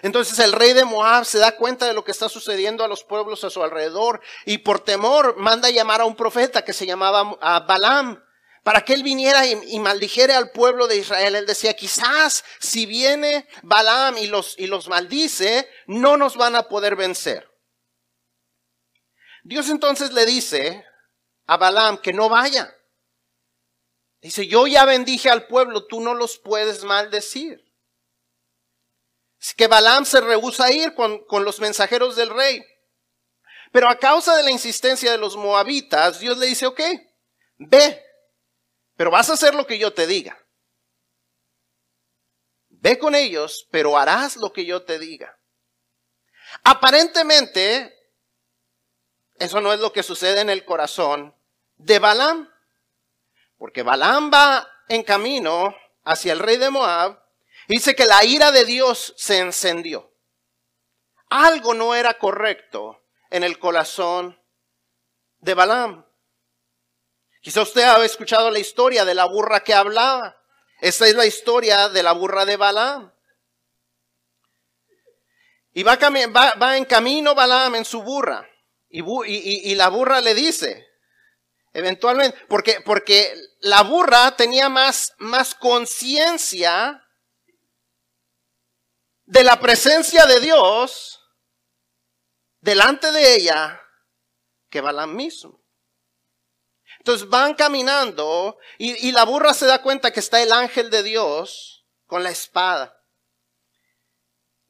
Entonces 0.00 0.38
el 0.38 0.52
rey 0.52 0.72
de 0.72 0.87
Moab 0.87 1.26
se 1.26 1.38
da 1.38 1.56
cuenta 1.56 1.87
de 1.87 1.92
lo 1.92 2.02
que 2.02 2.12
está 2.12 2.30
sucediendo 2.30 2.82
a 2.82 2.88
los 2.88 3.04
pueblos 3.04 3.44
a 3.44 3.50
su 3.50 3.62
alrededor 3.62 4.20
y 4.46 4.58
por 4.58 4.80
temor 4.80 5.37
manda 5.37 5.68
llamar 5.68 6.00
a 6.00 6.06
un 6.06 6.16
profeta 6.16 6.64
que 6.64 6.72
se 6.72 6.87
llamaba 6.87 7.22
Balaam 7.61 8.25
para 8.64 8.84
que 8.84 8.94
él 8.94 9.02
viniera 9.02 9.46
y, 9.46 9.58
y, 9.66 9.78
maldijere 9.80 10.34
al 10.34 10.50
pueblo 10.50 10.87
de 10.87 10.96
Israel. 10.96 11.34
Él 11.34 11.46
decía, 11.46 11.75
quizás 11.75 12.44
si 12.58 12.87
viene 12.87 13.46
Balaam 13.62 14.16
y 14.18 14.28
los, 14.28 14.54
y 14.56 14.66
los 14.66 14.88
maldice, 14.88 15.68
no 15.87 16.16
nos 16.16 16.37
van 16.37 16.56
a 16.56 16.68
poder 16.68 16.96
vencer. 16.96 17.51
Dios 19.42 19.68
entonces 19.68 20.12
le 20.12 20.25
dice 20.25 20.84
a 21.46 21.56
Balaam 21.56 21.99
que 21.99 22.12
no 22.12 22.28
vaya. 22.28 22.75
Dice, 24.20 24.46
yo 24.46 24.66
ya 24.66 24.84
bendije 24.84 25.30
al 25.30 25.49
pueblo, 25.49 25.87
tú 25.87 26.00
no 26.00 26.14
los 26.14 26.38
puedes 26.38 26.84
maldecir. 26.84 27.61
Es 29.40 29.54
que 29.54 29.66
Balaam 29.66 30.04
se 30.04 30.20
rehúsa 30.20 30.66
a 30.66 30.72
ir 30.72 30.94
con, 30.94 31.25
con 31.26 31.44
los 31.44 31.58
mensajeros 31.58 32.14
del 32.14 32.30
rey. 32.30 32.64
Pero 33.72 33.88
a 33.88 33.99
causa 33.99 34.37
de 34.37 34.44
la 34.44 34.52
insistencia 34.52 35.11
de 35.11 35.18
los 35.18 35.37
moabitas, 35.37 36.20
Dios 36.20 36.38
le 36.38 36.46
dice, 36.46 36.66
ok, 36.66 36.80
ve, 37.56 38.04
pero 38.96 39.11
vas 39.11 39.30
a 39.30 39.32
hacer 39.32 39.54
lo 39.54 39.66
que 39.66 39.78
yo 39.78 39.92
te 39.92 40.06
diga. 40.06 40.38
Ve 42.68 42.99
con 42.99 43.14
ellos, 43.14 43.66
pero 43.72 43.99
harás 43.99 44.37
lo 44.37 44.52
que 44.52 44.64
yo 44.64 44.84
te 44.84 44.99
diga. 44.99 45.37
Aparentemente, 46.62 48.01
eso 49.42 49.61
no 49.61 49.72
es 49.72 49.80
lo 49.80 49.92
que 49.92 50.04
sucede 50.04 50.40
en 50.40 50.50
el 50.50 50.64
corazón 50.64 51.34
de 51.75 51.99
Balaam. 51.99 52.49
Porque 53.58 53.82
Balaam 53.82 54.30
va 54.32 54.70
en 54.88 55.02
camino 55.02 55.76
hacia 56.04 56.32
el 56.32 56.38
rey 56.38 56.58
de 56.58 56.70
Moab. 56.70 57.20
Dice 57.66 57.96
que 57.96 58.04
la 58.04 58.25
ira 58.25 58.52
de 58.52 58.64
Dios 58.64 59.12
se 59.16 59.38
encendió. 59.38 60.12
Algo 61.28 61.75
no 61.75 61.96
era 61.96 62.18
correcto 62.18 63.02
en 63.30 63.42
el 63.42 63.58
corazón 63.58 64.40
de 65.40 65.54
Balaam. 65.54 66.06
Quizá 67.40 67.62
usted 67.62 67.82
ha 67.82 68.04
escuchado 68.04 68.49
la 68.49 68.61
historia 68.61 69.04
de 69.04 69.14
la 69.14 69.25
burra 69.25 69.64
que 69.64 69.75
hablaba. 69.75 70.40
Esta 70.80 71.08
es 71.08 71.16
la 71.16 71.26
historia 71.26 71.88
de 71.88 72.04
la 72.04 72.12
burra 72.12 72.44
de 72.44 72.56
Balaam. 72.56 73.12
Y 75.72 75.82
va 75.82 75.99
en 76.76 76.84
camino 76.84 77.34
Balaam 77.34 77.75
en 77.75 77.84
su 77.84 78.02
burra. 78.04 78.49
Y, 78.94 79.75
la 79.75 79.88
burra 79.88 80.20
le 80.20 80.34
dice, 80.34 80.87
eventualmente, 81.72 82.38
porque, 82.46 82.82
porque 82.82 83.34
la 83.61 83.82
burra 83.82 84.37
tenía 84.37 84.68
más, 84.68 85.14
más 85.16 85.54
conciencia 85.54 87.02
de 89.25 89.44
la 89.44 89.58
presencia 89.58 90.26
de 90.26 90.40
Dios 90.40 91.20
delante 92.61 93.11
de 93.12 93.34
ella 93.34 93.80
que 94.68 94.82
Balaam 94.82 95.16
mismo. 95.16 95.64
Entonces 96.99 97.26
van 97.30 97.54
caminando 97.54 98.58
y, 98.76 99.08
y, 99.08 99.12
la 99.12 99.25
burra 99.25 99.54
se 99.54 99.64
da 99.64 99.80
cuenta 99.80 100.12
que 100.12 100.20
está 100.20 100.42
el 100.42 100.52
ángel 100.52 100.90
de 100.90 101.02
Dios 101.02 101.87
con 102.06 102.22
la 102.22 102.30
espada. 102.30 103.01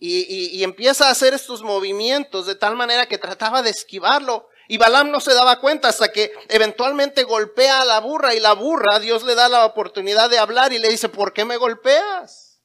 Y, 0.05 0.65
empieza 0.65 1.07
a 1.07 1.11
hacer 1.13 1.33
estos 1.33 1.63
movimientos 1.63 2.47
de 2.47 2.57
tal 2.57 2.75
manera 2.75 3.07
que 3.07 3.19
trataba 3.19 3.63
de 3.63 3.71
esquivarlo. 3.71 4.49
Y 4.67 4.77
Balaam 4.77 5.13
no 5.13 5.21
se 5.21 5.33
daba 5.33 5.61
cuenta 5.61 5.87
hasta 5.87 6.11
que 6.11 6.33
eventualmente 6.49 7.23
golpea 7.23 7.83
a 7.83 7.85
la 7.85 8.01
burra 8.01 8.35
y 8.35 8.41
la 8.41 8.53
burra, 8.55 8.99
Dios 8.99 9.23
le 9.23 9.37
da 9.37 9.49
la 9.49 9.65
oportunidad 9.65 10.29
de 10.29 10.41
hablar 10.41 10.73
y 10.73 10.79
le 10.79 10.89
dice, 10.89 11.09
¿por 11.09 11.33
qué 11.33 11.45
me 11.45 11.57
golpeas? 11.57 12.61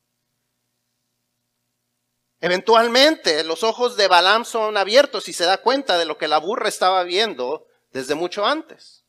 Eventualmente 2.42 3.44
los 3.44 3.62
ojos 3.62 3.98
de 3.98 4.08
Balaam 4.08 4.44
son 4.44 4.76
abiertos 4.76 5.30
y 5.30 5.34
se 5.34 5.46
da 5.46 5.62
cuenta 5.62 6.00
de 6.00 6.06
lo 6.06 6.18
que 6.18 6.28
la 6.28 6.40
burra 6.40 6.68
estaba 6.68 7.04
viendo 7.04 7.68
desde 7.92 8.16
mucho 8.16 8.48
antes. 8.48 9.06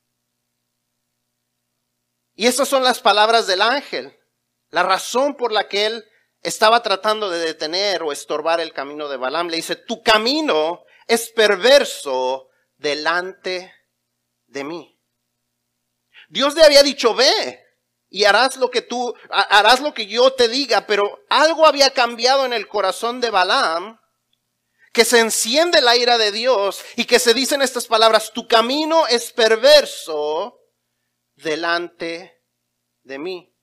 Y 2.34 2.46
estas 2.46 2.68
son 2.68 2.84
las 2.84 3.00
palabras 3.00 3.46
del 3.46 3.62
ángel, 3.62 4.20
la 4.68 4.82
razón 4.82 5.34
por 5.34 5.50
la 5.50 5.66
que 5.66 5.86
él 5.86 6.04
estaba 6.42 6.82
tratando 6.82 7.30
de 7.30 7.38
detener 7.38 8.02
o 8.02 8.12
estorbar 8.12 8.60
el 8.60 8.72
camino 8.72 9.08
de 9.08 9.16
Balaam. 9.16 9.48
Le 9.48 9.56
dice, 9.56 9.76
tu 9.76 10.02
camino 10.02 10.84
es 11.06 11.30
perverso 11.30 12.48
delante 12.76 13.74
de 14.46 14.64
mí. 14.64 15.00
Dios 16.28 16.54
le 16.54 16.64
había 16.64 16.82
dicho, 16.82 17.14
ve 17.14 17.64
y 18.10 18.24
harás 18.24 18.56
lo 18.56 18.70
que 18.70 18.82
tú, 18.82 19.14
harás 19.30 19.80
lo 19.80 19.92
que 19.94 20.06
yo 20.06 20.32
te 20.32 20.48
diga, 20.48 20.86
pero 20.86 21.24
algo 21.28 21.66
había 21.66 21.90
cambiado 21.90 22.46
en 22.46 22.52
el 22.52 22.68
corazón 22.68 23.20
de 23.20 23.30
Balaam, 23.30 24.00
que 24.92 25.04
se 25.04 25.20
enciende 25.20 25.80
la 25.80 25.96
ira 25.96 26.18
de 26.18 26.32
Dios 26.32 26.82
y 26.96 27.04
que 27.04 27.18
se 27.18 27.34
dicen 27.34 27.62
estas 27.62 27.86
palabras, 27.86 28.32
tu 28.32 28.48
camino 28.48 29.06
es 29.06 29.32
perverso 29.32 30.58
delante 31.36 32.42
de 33.02 33.18
mí. 33.18 33.54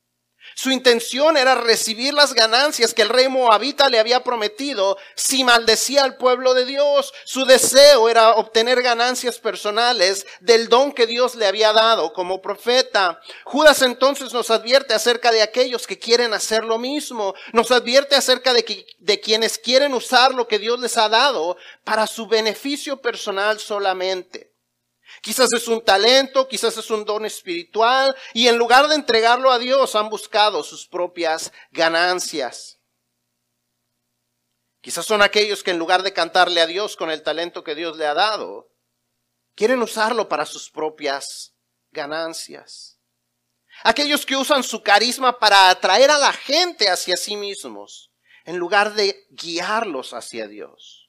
Su 0.54 0.70
intención 0.70 1.36
era 1.36 1.54
recibir 1.54 2.14
las 2.14 2.32
ganancias 2.32 2.94
que 2.94 3.02
el 3.02 3.08
rey 3.08 3.28
moabita 3.28 3.88
le 3.88 3.98
había 3.98 4.24
prometido 4.24 4.96
si 5.14 5.44
maldecía 5.44 6.04
al 6.04 6.16
pueblo 6.16 6.54
de 6.54 6.64
Dios. 6.64 7.12
Su 7.24 7.44
deseo 7.44 8.08
era 8.08 8.32
obtener 8.32 8.82
ganancias 8.82 9.38
personales 9.38 10.26
del 10.40 10.68
don 10.68 10.92
que 10.92 11.06
Dios 11.06 11.34
le 11.34 11.46
había 11.46 11.72
dado 11.72 12.12
como 12.12 12.40
profeta. 12.40 13.20
Judas 13.44 13.82
entonces 13.82 14.32
nos 14.32 14.50
advierte 14.50 14.94
acerca 14.94 15.30
de 15.30 15.42
aquellos 15.42 15.86
que 15.86 15.98
quieren 15.98 16.32
hacer 16.32 16.64
lo 16.64 16.78
mismo. 16.78 17.34
Nos 17.52 17.70
advierte 17.70 18.14
acerca 18.16 18.54
de, 18.54 18.86
de 18.98 19.20
quienes 19.20 19.58
quieren 19.58 19.92
usar 19.94 20.34
lo 20.34 20.48
que 20.48 20.58
Dios 20.58 20.80
les 20.80 20.96
ha 20.96 21.08
dado 21.08 21.56
para 21.84 22.06
su 22.06 22.26
beneficio 22.26 23.00
personal 23.00 23.58
solamente. 23.60 24.55
Quizás 25.26 25.52
es 25.54 25.66
un 25.66 25.82
talento, 25.82 26.46
quizás 26.46 26.76
es 26.76 26.88
un 26.88 27.04
don 27.04 27.26
espiritual 27.26 28.14
y 28.32 28.46
en 28.46 28.56
lugar 28.56 28.86
de 28.86 28.94
entregarlo 28.94 29.50
a 29.50 29.58
Dios 29.58 29.96
han 29.96 30.08
buscado 30.08 30.62
sus 30.62 30.86
propias 30.86 31.52
ganancias. 31.72 32.78
Quizás 34.80 35.04
son 35.04 35.22
aquellos 35.22 35.64
que 35.64 35.72
en 35.72 35.80
lugar 35.80 36.04
de 36.04 36.12
cantarle 36.12 36.60
a 36.60 36.66
Dios 36.68 36.94
con 36.94 37.10
el 37.10 37.24
talento 37.24 37.64
que 37.64 37.74
Dios 37.74 37.96
le 37.96 38.06
ha 38.06 38.14
dado, 38.14 38.70
quieren 39.56 39.82
usarlo 39.82 40.28
para 40.28 40.46
sus 40.46 40.70
propias 40.70 41.56
ganancias. 41.90 43.00
Aquellos 43.82 44.24
que 44.24 44.36
usan 44.36 44.62
su 44.62 44.84
carisma 44.84 45.40
para 45.40 45.70
atraer 45.70 46.12
a 46.12 46.18
la 46.18 46.32
gente 46.32 46.88
hacia 46.88 47.16
sí 47.16 47.34
mismos, 47.34 48.12
en 48.44 48.58
lugar 48.58 48.94
de 48.94 49.26
guiarlos 49.30 50.14
hacia 50.14 50.46
Dios. 50.46 51.05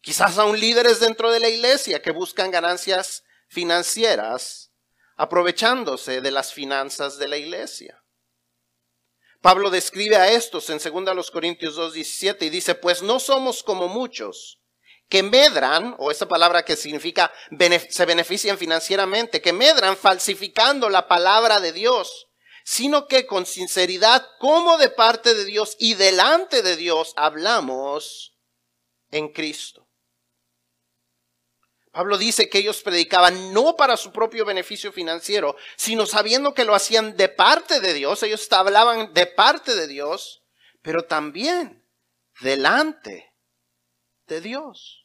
Quizás 0.00 0.38
aún 0.38 0.58
líderes 0.58 1.00
dentro 1.00 1.30
de 1.30 1.40
la 1.40 1.48
iglesia 1.48 2.00
que 2.00 2.10
buscan 2.10 2.50
ganancias 2.50 3.22
financieras 3.48 4.72
aprovechándose 5.16 6.22
de 6.22 6.30
las 6.30 6.54
finanzas 6.54 7.18
de 7.18 7.28
la 7.28 7.36
iglesia. 7.36 8.02
Pablo 9.42 9.70
describe 9.70 10.16
a 10.16 10.30
estos 10.30 10.70
en 10.70 10.78
2 10.78 11.30
Corintios 11.30 11.76
2.17 11.76 12.42
y 12.42 12.50
dice, 12.50 12.74
pues 12.74 13.02
no 13.02 13.20
somos 13.20 13.62
como 13.62 13.88
muchos 13.88 14.60
que 15.10 15.22
medran, 15.22 15.96
o 15.98 16.10
esa 16.10 16.28
palabra 16.28 16.64
que 16.64 16.76
significa 16.76 17.32
se 17.88 18.06
benefician 18.06 18.56
financieramente, 18.56 19.42
que 19.42 19.52
medran 19.52 19.96
falsificando 19.96 20.88
la 20.88 21.08
palabra 21.08 21.58
de 21.58 21.72
Dios, 21.72 22.28
sino 22.64 23.08
que 23.08 23.26
con 23.26 23.44
sinceridad, 23.44 24.24
como 24.38 24.78
de 24.78 24.88
parte 24.88 25.34
de 25.34 25.44
Dios 25.44 25.76
y 25.80 25.94
delante 25.94 26.62
de 26.62 26.76
Dios, 26.76 27.12
hablamos 27.16 28.38
en 29.10 29.32
Cristo. 29.32 29.79
Pablo 31.92 32.18
dice 32.18 32.48
que 32.48 32.58
ellos 32.58 32.82
predicaban 32.82 33.52
no 33.52 33.76
para 33.76 33.96
su 33.96 34.12
propio 34.12 34.44
beneficio 34.44 34.92
financiero, 34.92 35.56
sino 35.76 36.06
sabiendo 36.06 36.54
que 36.54 36.64
lo 36.64 36.74
hacían 36.74 37.16
de 37.16 37.28
parte 37.28 37.80
de 37.80 37.94
Dios. 37.94 38.22
Ellos 38.22 38.46
hablaban 38.52 39.12
de 39.12 39.26
parte 39.26 39.74
de 39.74 39.88
Dios, 39.88 40.44
pero 40.82 41.04
también 41.06 41.84
delante 42.40 43.34
de 44.26 44.40
Dios. 44.40 45.02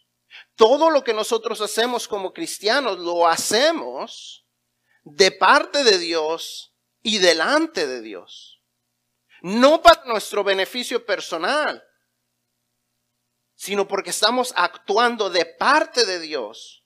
Todo 0.55 0.91
lo 0.91 1.03
que 1.03 1.13
nosotros 1.13 1.59
hacemos 1.61 2.07
como 2.07 2.33
cristianos 2.33 2.99
lo 2.99 3.27
hacemos 3.27 4.45
de 5.03 5.31
parte 5.31 5.83
de 5.83 5.97
Dios 5.97 6.73
y 7.01 7.17
delante 7.17 7.87
de 7.87 8.01
Dios. 8.01 8.61
No 9.41 9.81
para 9.81 10.05
nuestro 10.05 10.43
beneficio 10.43 11.05
personal, 11.05 11.83
sino 13.55 13.87
porque 13.87 14.09
estamos 14.09 14.53
actuando 14.55 15.29
de 15.29 15.45
parte 15.45 16.05
de 16.05 16.19
Dios 16.19 16.83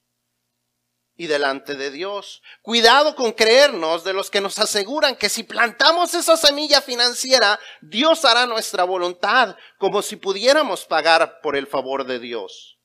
y 1.20 1.26
delante 1.26 1.74
de 1.74 1.90
Dios. 1.90 2.40
Cuidado 2.62 3.14
con 3.14 3.32
creernos 3.32 4.04
de 4.04 4.14
los 4.14 4.30
que 4.30 4.40
nos 4.40 4.58
aseguran 4.58 5.16
que 5.16 5.28
si 5.28 5.42
plantamos 5.42 6.14
esa 6.14 6.36
semilla 6.36 6.80
financiera, 6.80 7.60
Dios 7.82 8.24
hará 8.24 8.46
nuestra 8.46 8.84
voluntad, 8.84 9.54
como 9.78 10.00
si 10.00 10.16
pudiéramos 10.16 10.86
pagar 10.86 11.40
por 11.42 11.56
el 11.56 11.66
favor 11.66 12.06
de 12.06 12.20
Dios. 12.20 12.78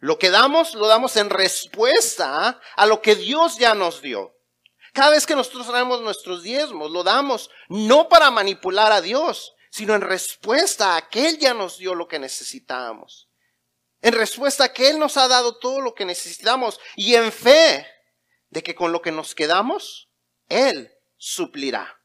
Lo 0.00 0.18
que 0.18 0.30
damos, 0.30 0.74
lo 0.74 0.88
damos 0.88 1.16
en 1.16 1.30
respuesta 1.30 2.60
a 2.74 2.86
lo 2.86 3.02
que 3.02 3.14
Dios 3.14 3.58
ya 3.58 3.74
nos 3.74 4.02
dio. 4.02 4.32
Cada 4.92 5.10
vez 5.10 5.26
que 5.26 5.36
nosotros 5.36 5.68
traemos 5.68 6.00
nuestros 6.00 6.42
diezmos, 6.42 6.90
lo 6.90 7.04
damos 7.04 7.50
no 7.68 8.08
para 8.08 8.30
manipular 8.30 8.90
a 8.90 9.00
Dios, 9.00 9.52
sino 9.70 9.94
en 9.94 10.02
respuesta 10.02 10.96
a 10.96 11.08
que 11.08 11.28
Él 11.28 11.38
ya 11.38 11.54
nos 11.54 11.78
dio 11.78 11.94
lo 11.94 12.08
que 12.08 12.18
necesitábamos. 12.18 13.30
En 14.02 14.12
respuesta 14.12 14.64
a 14.64 14.72
que 14.72 14.90
Él 14.90 14.98
nos 14.98 15.16
ha 15.16 15.28
dado 15.28 15.58
todo 15.58 15.80
lo 15.80 15.94
que 15.94 16.04
necesitamos 16.04 16.80
y 16.96 17.14
en 17.14 17.30
fe 17.32 17.86
de 18.48 18.62
que 18.62 18.74
con 18.74 18.92
lo 18.92 19.00
que 19.00 19.12
nos 19.12 19.34
quedamos, 19.34 20.10
Él 20.48 20.92
suplirá. 21.16 22.00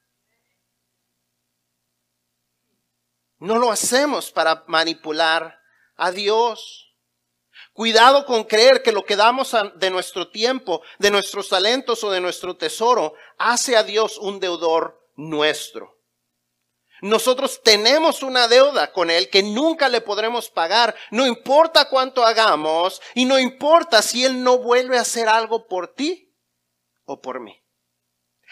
No 3.39 3.57
lo 3.57 3.71
hacemos 3.71 4.31
para 4.31 4.63
manipular 4.67 5.59
a 5.95 6.11
Dios. 6.11 6.93
Cuidado 7.73 8.25
con 8.25 8.43
creer 8.43 8.83
que 8.83 8.91
lo 8.91 9.05
que 9.05 9.15
damos 9.15 9.55
de 9.75 9.89
nuestro 9.89 10.29
tiempo, 10.29 10.81
de 10.99 11.11
nuestros 11.11 11.49
talentos 11.49 12.03
o 12.03 12.11
de 12.11 12.21
nuestro 12.21 12.55
tesoro 12.55 13.15
hace 13.37 13.75
a 13.75 13.83
Dios 13.83 14.17
un 14.17 14.39
deudor 14.39 15.09
nuestro. 15.15 15.94
Nosotros 17.01 17.61
tenemos 17.61 18.23
una 18.23 18.47
deuda 18.47 18.91
con 18.93 19.09
Él 19.09 19.29
que 19.29 19.43
nunca 19.43 19.89
le 19.89 20.01
podremos 20.01 20.49
pagar, 20.49 20.95
no 21.11 21.27
importa 21.27 21.89
cuánto 21.89 22.25
hagamos 22.25 23.01
y 23.13 23.25
no 23.25 23.37
importa 23.37 24.01
si 24.01 24.23
Él 24.23 24.43
no 24.43 24.59
vuelve 24.59 24.97
a 24.97 25.01
hacer 25.01 25.27
algo 25.27 25.67
por 25.67 25.93
ti 25.93 26.33
o 27.03 27.21
por 27.21 27.41
mí. 27.41 27.61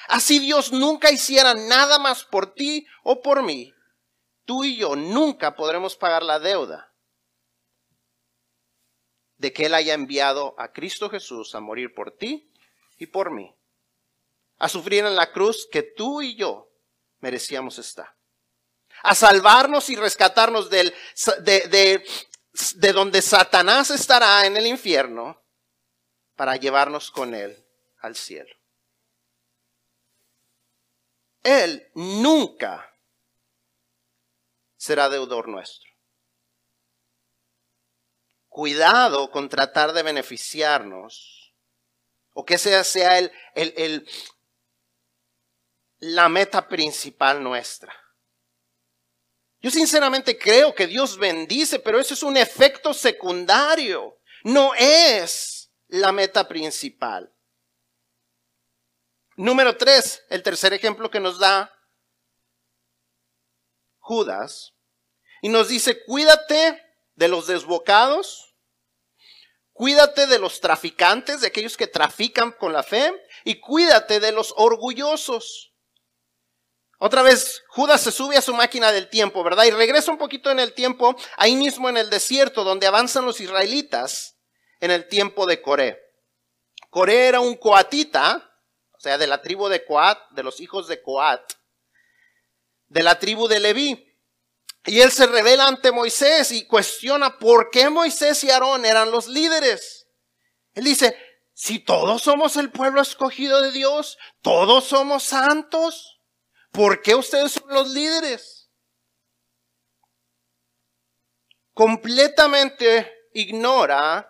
Así 0.08 0.40
Dios 0.40 0.74
nunca 0.74 1.12
hiciera 1.12 1.54
nada 1.54 2.00
más 2.00 2.26
por 2.26 2.54
ti 2.54 2.86
o 3.04 3.22
por 3.22 3.44
mí, 3.44 3.74
tú 4.44 4.66
y 4.66 4.76
yo 4.76 4.96
nunca 4.96 5.56
podremos 5.56 5.96
pagar 5.96 6.24
la 6.24 6.40
deuda 6.40 6.94
de 9.38 9.54
que 9.54 9.68
Él 9.68 9.74
haya 9.74 9.94
enviado 9.94 10.54
a 10.58 10.74
Cristo 10.74 11.10
Jesús 11.10 11.56
a 11.56 11.62
morir 11.62 11.94
por 11.94 12.12
ti 12.12 12.52
y 12.98 13.08
por 13.08 13.32
mí, 13.32 13.56
a 14.58 14.68
sufrir 14.68 15.06
en 15.06 15.16
la 15.16 15.32
cruz 15.32 15.68
que 15.72 15.82
tú 15.82 16.22
y 16.22 16.36
yo 16.36 16.70
merecíamos 17.20 17.80
estar 17.80 18.13
a 19.04 19.14
salvarnos 19.14 19.90
y 19.90 19.96
rescatarnos 19.96 20.70
de, 20.70 20.94
de, 21.42 22.06
de 22.76 22.94
donde 22.94 23.22
Satanás 23.22 23.92
estará 23.92 24.46
en 24.46 24.58
el 24.58 24.66
infierno 24.66 25.44
para 26.36 26.56
llevarnos 26.56 27.12
con 27.12 27.36
él 27.36 27.64
al 28.00 28.16
cielo. 28.16 28.54
Él 31.44 31.92
nunca 31.94 32.90
será 34.78 35.10
deudor 35.10 35.50
nuestro. 35.50 35.92
Cuidado 38.48 39.32
con 39.32 39.50
tratar 39.50 39.94
de 39.94 40.04
beneficiarnos 40.04 41.54
o 42.32 42.46
que 42.46 42.56
esa 42.56 42.84
sea 42.84 43.20
el, 43.20 43.32
el, 43.56 43.74
el, 43.76 44.10
la 46.00 46.30
meta 46.30 46.68
principal 46.68 47.44
nuestra. 47.44 48.03
Yo 49.64 49.72
sinceramente 49.72 50.38
creo 50.38 50.76
que 50.76 50.86
Dios 50.86 51.18
bendice, 51.18 51.80
pero 51.80 52.00
eso 52.00 52.14
es 52.14 52.22
un 52.22 52.38
efecto 52.38 52.94
secundario. 52.94 54.20
No 54.44 54.76
es 54.76 55.72
la 55.88 56.12
meta 56.12 56.48
principal. 56.48 57.34
Número 59.36 59.76
tres, 59.76 60.24
el 60.30 60.44
tercer 60.44 60.74
ejemplo 60.74 61.10
que 61.10 61.20
nos 61.20 61.40
da 61.40 61.74
Judas. 63.98 64.76
Y 65.42 65.50
nos 65.50 65.70
dice, 65.70 66.04
cuídate 66.04 66.80
de 67.16 67.28
los 67.28 67.48
desbocados 67.48 68.54
Cuídate 69.74 70.28
de 70.28 70.38
los 70.38 70.62
traficantes, 70.62 71.42
de 71.42 71.48
aquellos 71.48 71.76
que 71.76 71.88
trafican 71.88 72.52
con 72.52 72.72
la 72.72 72.84
fe, 72.84 73.12
y 73.44 73.60
cuídate 73.60 74.20
de 74.20 74.32
los 74.32 74.54
orgullosos. 74.56 75.73
Otra 77.06 77.22
vez, 77.22 77.66
Judas 77.68 78.00
se 78.00 78.14
sube 78.14 78.38
a 78.38 78.42
su 78.42 78.54
máquina 78.54 78.94
del 78.94 79.10
tiempo, 79.10 79.44
¿verdad? 79.44 79.66
Y 79.66 79.72
regresa 79.72 80.10
un 80.10 80.18
poquito 80.18 80.50
en 80.52 80.60
el 80.62 80.72
tiempo, 80.72 81.18
ahí 81.36 81.54
mismo 81.54 81.90
en 81.90 81.98
el 81.98 82.10
desierto, 82.10 82.64
donde 82.64 82.88
avanzan 82.88 83.26
los 83.26 83.42
israelitas 83.42 84.38
en 84.80 84.90
el 84.90 85.10
tiempo 85.10 85.46
de 85.46 85.62
Coré. 85.62 86.00
Coré 86.90 87.28
era 87.28 87.42
un 87.42 87.56
coatita, 87.56 88.50
o 88.94 89.00
sea, 89.02 89.18
de 89.18 89.28
la 89.28 89.42
tribu 89.42 89.68
de 89.68 89.84
Coat, 89.84 90.18
de 90.32 90.44
los 90.44 90.62
hijos 90.62 90.88
de 90.88 91.02
Coat, 91.02 91.42
de 92.88 93.04
la 93.04 93.20
tribu 93.20 93.50
de 93.50 93.60
Leví. 93.60 94.18
Y 94.86 95.02
él 95.02 95.12
se 95.12 95.26
revela 95.26 95.68
ante 95.68 95.92
Moisés 95.92 96.54
y 96.54 96.66
cuestiona 96.68 97.38
por 97.38 97.70
qué 97.70 97.90
Moisés 97.90 98.42
y 98.46 98.50
Aarón 98.50 98.86
eran 98.86 99.12
los 99.12 99.28
líderes. 99.28 100.08
Él 100.74 100.86
dice, 100.86 101.18
si 101.54 101.80
todos 101.80 102.22
somos 102.22 102.56
el 102.56 102.72
pueblo 102.72 103.02
escogido 103.02 103.62
de 103.62 103.74
Dios, 103.74 104.18
todos 104.42 104.86
somos 104.86 105.24
santos, 105.24 106.13
¿por 106.74 107.02
qué 107.02 107.16
ustedes 107.16 107.54
son 107.54 107.70
los 107.70 107.90
líderes? 107.90 108.70
Completamente 111.74 113.30
ignora 113.34 114.30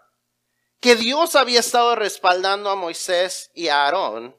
que 0.80 0.96
Dios 0.96 1.36
había 1.36 1.62
estado 1.62 1.96
respaldando 1.96 2.70
a 2.70 2.76
Moisés 2.76 3.50
y 3.56 3.70
a 3.70 3.86
Aarón 3.86 4.38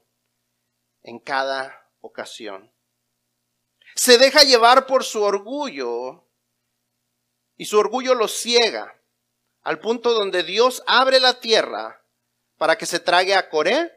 en 1.03 1.19
cada 1.19 1.91
ocasión 2.01 2.75
se 3.95 4.19
deja 4.19 4.43
llevar 4.43 4.87
por 4.87 5.03
su 5.03 5.23
orgullo 5.23 6.29
y 7.57 7.65
su 7.65 7.79
orgullo 7.79 8.15
lo 8.15 8.29
ciega 8.29 9.01
al 9.63 9.81
punto 9.81 10.13
donde 10.13 10.43
Dios 10.43 10.83
abre 10.87 11.21
la 11.21 11.41
tierra 11.41 12.05
para 12.59 12.77
que 12.77 12.85
se 12.85 13.01
trague 13.01 13.35
a 13.35 13.49
Coré 13.49 13.91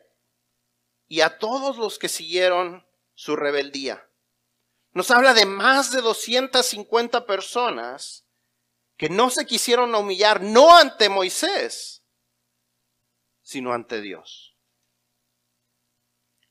y 1.10 1.20
a 1.22 1.38
todos 1.38 1.78
los 1.78 2.00
que 2.00 2.08
siguieron 2.08 2.87
su 3.18 3.36
rebeldía. 3.36 4.08
Nos 4.92 5.10
habla 5.10 5.34
de 5.34 5.48
más 5.48 5.92
de 5.92 6.02
250 6.02 7.26
personas 7.26 8.28
que 8.96 9.10
no 9.10 9.32
se 9.32 9.46
quisieron 9.46 9.94
humillar, 9.96 10.42
no 10.42 10.78
ante 10.78 11.10
Moisés, 11.10 12.04
sino 13.42 13.74
ante 13.74 14.02
Dios. 14.02 14.56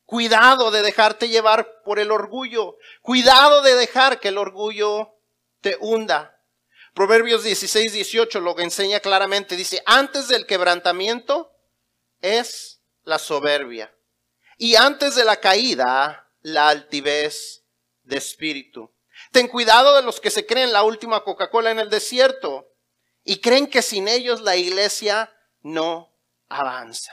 Cuidado 0.04 0.72
de 0.72 0.82
dejarte 0.82 1.28
llevar 1.28 1.82
por 1.84 2.00
el 2.00 2.10
orgullo. 2.10 2.76
Cuidado 3.00 3.62
de 3.62 3.76
dejar 3.76 4.18
que 4.18 4.28
el 4.28 4.38
orgullo 4.38 5.14
te 5.60 5.76
hunda. 5.80 6.42
Proverbios 6.94 7.44
16, 7.44 7.92
18 7.92 8.40
lo 8.40 8.56
que 8.56 8.64
enseña 8.64 8.98
claramente. 8.98 9.54
Dice, 9.54 9.82
antes 9.86 10.26
del 10.26 10.46
quebrantamiento 10.46 11.52
es 12.20 12.82
la 13.04 13.18
soberbia. 13.18 13.94
Y 14.58 14.74
antes 14.74 15.14
de 15.14 15.24
la 15.24 15.36
caída, 15.36 16.25
la 16.46 16.68
altivez 16.68 17.64
de 18.04 18.18
espíritu. 18.18 18.94
Ten 19.32 19.48
cuidado 19.48 19.96
de 19.96 20.02
los 20.02 20.20
que 20.20 20.30
se 20.30 20.46
creen 20.46 20.72
la 20.72 20.84
última 20.84 21.24
Coca-Cola 21.24 21.72
en 21.72 21.80
el 21.80 21.90
desierto 21.90 22.72
y 23.24 23.40
creen 23.40 23.66
que 23.66 23.82
sin 23.82 24.06
ellos 24.06 24.40
la 24.42 24.54
iglesia 24.54 25.36
no 25.62 26.16
avanza. 26.48 27.12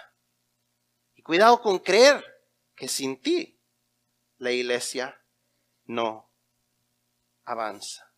Y 1.15 1.24
cuidado 1.24 1.63
con 1.63 1.80
creer 1.80 2.24
que 2.76 2.88
sin 2.88 3.19
ti 3.19 3.60
la 4.38 4.52
iglesia 4.52 5.19
no 5.86 6.32
avanza. 7.43 8.13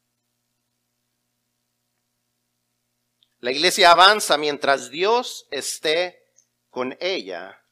La 3.39 3.51
iglesia 3.51 3.91
avanza 3.91 4.37
mientras 4.37 4.89
Dios 4.89 5.47
esté 5.49 6.25
con 6.69 6.97
ella 6.99 7.63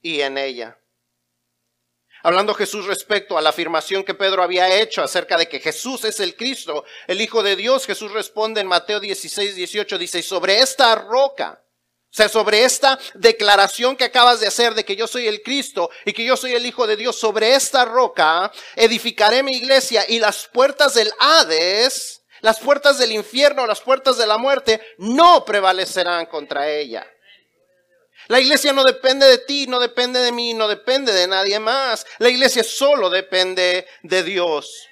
y 0.00 0.22
en 0.22 0.36
ella. 0.36 0.81
Hablando 2.22 2.54
Jesús 2.54 2.86
respecto 2.86 3.36
a 3.36 3.42
la 3.42 3.50
afirmación 3.50 4.04
que 4.04 4.14
Pedro 4.14 4.42
había 4.42 4.80
hecho 4.80 5.02
acerca 5.02 5.36
de 5.36 5.48
que 5.48 5.60
Jesús 5.60 6.04
es 6.04 6.20
el 6.20 6.36
Cristo, 6.36 6.84
el 7.06 7.20
Hijo 7.20 7.42
de 7.42 7.56
Dios, 7.56 7.86
Jesús 7.86 8.12
responde 8.12 8.60
en 8.60 8.66
Mateo 8.68 9.00
16, 9.00 9.56
18, 9.56 9.98
dice, 9.98 10.22
sobre 10.22 10.60
esta 10.60 10.94
roca 10.94 11.62
o 12.12 12.14
sea, 12.14 12.28
sobre 12.28 12.62
esta 12.64 12.98
declaración 13.14 13.96
que 13.96 14.04
acabas 14.04 14.38
de 14.38 14.46
hacer 14.46 14.74
de 14.74 14.84
que 14.84 14.96
yo 14.96 15.06
soy 15.06 15.26
el 15.26 15.42
Cristo 15.42 15.88
y 16.04 16.12
que 16.12 16.26
yo 16.26 16.36
soy 16.36 16.52
el 16.52 16.66
Hijo 16.66 16.86
de 16.86 16.96
Dios, 16.96 17.18
sobre 17.18 17.54
esta 17.54 17.86
roca 17.86 18.52
edificaré 18.76 19.42
mi 19.42 19.52
iglesia 19.52 20.04
y 20.06 20.18
las 20.18 20.46
puertas 20.46 20.92
del 20.92 21.10
Hades, 21.18 22.22
las 22.42 22.60
puertas 22.60 22.98
del 22.98 23.12
infierno, 23.12 23.66
las 23.66 23.80
puertas 23.80 24.18
de 24.18 24.26
la 24.26 24.36
muerte, 24.36 24.82
no 24.98 25.46
prevalecerán 25.46 26.26
contra 26.26 26.68
ella. 26.68 27.06
La 28.28 28.40
iglesia 28.40 28.72
no 28.72 28.84
depende 28.84 29.26
de 29.26 29.38
ti, 29.38 29.66
no 29.66 29.80
depende 29.80 30.20
de 30.20 30.32
mí, 30.32 30.54
no 30.54 30.68
depende 30.68 31.12
de 31.12 31.26
nadie 31.26 31.58
más. 31.58 32.06
La 32.18 32.28
iglesia 32.28 32.62
solo 32.62 33.10
depende 33.10 33.86
de 34.02 34.22
Dios. 34.22 34.88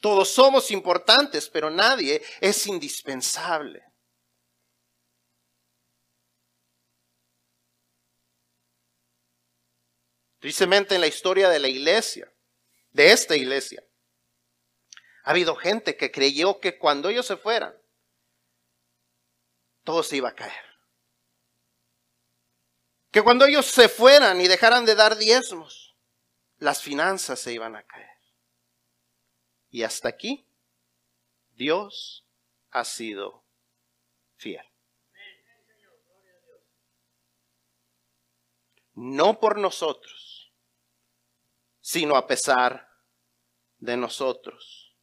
Todos 0.00 0.30
somos 0.30 0.70
importantes, 0.70 1.48
pero 1.48 1.70
nadie 1.70 2.22
es 2.40 2.66
indispensable. 2.66 3.82
Tristemente 10.40 10.94
en 10.94 11.02
la 11.02 11.06
historia 11.06 11.50
de 11.50 11.58
la 11.58 11.68
iglesia, 11.68 12.32
de 12.90 13.12
esta 13.12 13.36
iglesia, 13.36 13.84
ha 15.24 15.30
habido 15.30 15.54
gente 15.54 15.96
que 15.98 16.10
creyó 16.10 16.60
que 16.60 16.78
cuando 16.78 17.10
ellos 17.10 17.26
se 17.26 17.36
fueran, 17.36 17.74
todo 19.84 20.02
se 20.02 20.16
iba 20.16 20.30
a 20.30 20.34
caer. 20.34 20.69
Que 23.10 23.22
cuando 23.22 23.44
ellos 23.44 23.66
se 23.66 23.88
fueran 23.88 24.40
y 24.40 24.48
dejaran 24.48 24.84
de 24.84 24.94
dar 24.94 25.16
diezmos, 25.16 25.96
las 26.58 26.82
finanzas 26.82 27.40
se 27.40 27.52
iban 27.52 27.74
a 27.74 27.82
caer. 27.82 28.08
Y 29.70 29.82
hasta 29.82 30.08
aquí, 30.08 30.46
Dios 31.54 32.24
ha 32.70 32.84
sido 32.84 33.44
fiel. 34.36 34.64
No 38.94 39.40
por 39.40 39.58
nosotros, 39.58 40.52
sino 41.80 42.16
a 42.16 42.26
pesar 42.26 42.88
de 43.78 43.96
nosotros. 43.96 44.94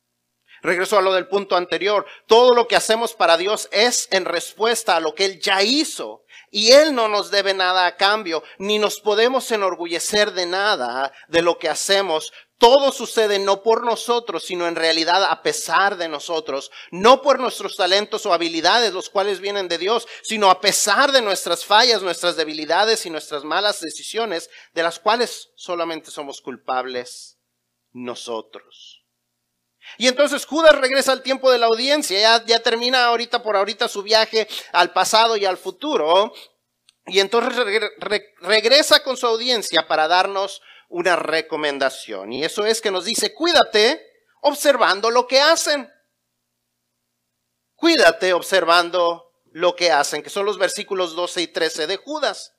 Regreso 0.62 0.98
a 0.98 1.02
lo 1.02 1.14
del 1.14 1.28
punto 1.28 1.56
anterior. 1.56 2.06
Todo 2.26 2.54
lo 2.54 2.68
que 2.68 2.76
hacemos 2.76 3.14
para 3.14 3.38
Dios 3.38 3.70
es 3.72 4.08
en 4.12 4.26
respuesta 4.26 4.96
a 4.96 5.00
lo 5.00 5.14
que 5.14 5.26
Él 5.26 5.40
ya 5.40 5.62
hizo. 5.62 6.26
Y 6.50 6.72
Él 6.72 6.96
no 6.96 7.08
nos 7.08 7.30
debe 7.30 7.54
nada 7.54 7.86
a 7.86 7.98
cambio, 7.98 8.44
ni 8.58 8.80
nos 8.80 9.00
podemos 9.00 9.52
enorgullecer 9.52 10.32
de 10.34 10.46
nada 10.46 11.12
de 11.28 11.42
lo 11.42 11.58
que 11.58 11.68
hacemos, 11.68 12.32
todo 12.58 12.92
sucede 12.92 13.38
no 13.38 13.62
por 13.62 13.86
nosotros, 13.86 14.44
sino 14.44 14.68
en 14.68 14.76
realidad 14.76 15.24
a 15.26 15.44
pesar 15.44 15.96
de 15.96 16.08
nosotros. 16.08 16.72
No 16.90 17.22
por 17.22 17.40
nuestros 17.40 17.76
talentos 17.76 18.26
o 18.26 18.34
habilidades, 18.34 18.94
los 18.94 19.10
cuales 19.10 19.40
vienen 19.40 19.68
de 19.68 19.78
Dios, 19.78 20.08
sino 20.24 20.50
a 20.50 20.60
pesar 20.60 21.12
de 21.12 21.22
nuestras 21.22 21.66
fallas, 21.66 22.02
nuestras 22.02 22.36
debilidades 22.36 23.06
y 23.06 23.12
nuestras 23.12 23.44
malas 23.44 23.80
decisiones, 23.80 24.50
de 24.74 24.84
las 24.84 25.00
cuales 25.00 25.50
solamente 25.56 26.10
somos 26.10 26.42
culpables 26.42 27.38
nosotros. 27.92 29.04
Y 29.98 30.08
entonces 30.08 30.46
Judas 30.46 30.76
regresa 30.76 31.12
al 31.12 31.24
tiempo 31.24 31.52
de 31.52 31.58
la 31.58 31.68
audiencia, 31.68 32.44
ya, 32.46 32.60
termina 32.60 33.06
ahorita 33.06 33.42
por 33.42 33.56
ahorita 33.56 33.88
su 33.88 34.04
viaje 34.04 34.48
al 34.74 34.92
pasado 34.92 35.38
y 35.38 35.46
al 35.46 35.58
futuro, 35.58 36.34
y 37.06 37.20
entonces 37.20 37.56
regresa 38.42 39.02
con 39.02 39.16
su 39.16 39.26
audiencia 39.26 39.88
para 39.88 40.08
darnos 40.08 40.62
una 40.90 41.16
recomendación. 41.16 42.34
Y 42.34 42.44
eso 42.44 42.66
es 42.66 42.82
que 42.82 42.92
nos 42.92 43.06
dice, 43.06 43.34
cuídate 43.34 44.06
observando 44.42 45.10
lo 45.10 45.28
que 45.28 45.40
hacen. 45.40 45.90
Cuídate 47.76 48.34
observando 48.34 49.32
lo 49.52 49.76
que 49.76 49.92
hacen, 49.92 50.22
que 50.22 50.30
son 50.30 50.46
los 50.46 50.58
versículos 50.58 51.16
12 51.16 51.42
y 51.42 51.48
13 51.48 51.88
de 51.88 51.98
Judas. 51.98 52.54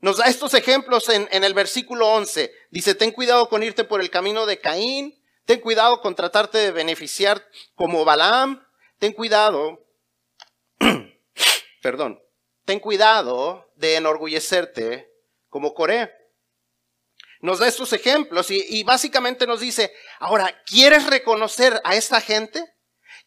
Nos 0.00 0.16
da 0.16 0.26
estos 0.26 0.54
ejemplos 0.54 1.08
en, 1.08 1.28
en, 1.30 1.44
el 1.44 1.54
versículo 1.54 2.08
11. 2.08 2.52
Dice, 2.70 2.94
ten 2.94 3.12
cuidado 3.12 3.48
con 3.48 3.62
irte 3.62 3.84
por 3.84 4.00
el 4.00 4.10
camino 4.10 4.46
de 4.46 4.58
Caín, 4.60 5.21
ten 5.44 5.60
cuidado 5.60 6.00
con 6.00 6.14
tratarte 6.14 6.58
de 6.58 6.70
beneficiar 6.72 7.46
como 7.74 8.04
Balaam, 8.04 8.66
ten 8.98 9.12
cuidado, 9.12 9.86
perdón, 11.82 12.22
ten 12.64 12.80
cuidado 12.80 13.72
de 13.76 13.96
enorgullecerte 13.96 15.10
como 15.48 15.74
Coré 15.74 16.22
nos 17.42 17.58
da 17.58 17.66
estos 17.66 17.92
ejemplos 17.92 18.50
y, 18.50 18.82
básicamente 18.84 19.48
nos 19.48 19.60
dice, 19.60 19.92
ahora, 20.20 20.62
¿quieres 20.64 21.06
reconocer 21.08 21.80
a 21.84 21.96
esta 21.96 22.20
gente? 22.20 22.64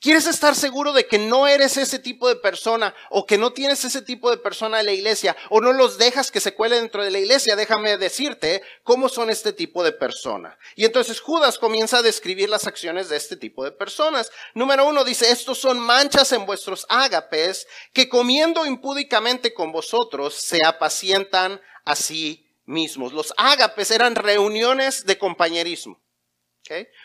¿Quieres 0.01 0.27
estar 0.27 0.55
seguro 0.55 0.93
de 0.93 1.07
que 1.07 1.17
no 1.17 1.47
eres 1.47 1.77
ese 1.77 1.99
tipo 1.99 2.27
de 2.27 2.35
persona 2.35 2.93
o 3.09 3.25
que 3.25 3.37
no 3.37 3.53
tienes 3.53 3.85
ese 3.85 4.01
tipo 4.01 4.29
de 4.29 4.37
persona 4.37 4.79
en 4.79 4.85
la 4.85 4.91
iglesia 4.91 5.35
o 5.49 5.61
no 5.61 5.73
los 5.73 5.97
dejas 5.97 6.31
que 6.31 6.39
se 6.39 6.53
cuele 6.53 6.75
dentro 6.75 7.03
de 7.03 7.11
la 7.11 7.19
iglesia? 7.19 7.55
Déjame 7.55 7.97
decirte 7.97 8.61
cómo 8.83 9.09
son 9.09 9.29
este 9.29 9.53
tipo 9.53 9.83
de 9.83 9.93
persona. 9.93 10.57
Y 10.75 10.85
entonces 10.85 11.19
Judas 11.19 11.57
comienza 11.57 11.99
a 11.99 12.01
describir 12.01 12.49
las 12.49 12.67
acciones 12.67 13.09
de 13.09 13.17
este 13.17 13.35
tipo 13.37 13.63
de 13.63 13.71
personas. 13.71 14.31
Número 14.53 14.85
uno 14.85 15.03
dice, 15.03 15.31
estos 15.31 15.57
son 15.59 15.79
manchas 15.79 16.31
en 16.33 16.45
vuestros 16.45 16.85
ágapes 16.89 17.67
que 17.93 18.09
comiendo 18.09 18.65
impúdicamente 18.65 19.53
con 19.53 19.71
vosotros 19.71 20.35
se 20.35 20.59
apacientan 20.65 21.61
a 21.85 21.95
sí 21.95 22.47
mismos. 22.65 23.13
Los 23.13 23.33
ágapes 23.37 23.91
eran 23.91 24.15
reuniones 24.15 25.05
de 25.05 25.17
compañerismo. 25.17 25.99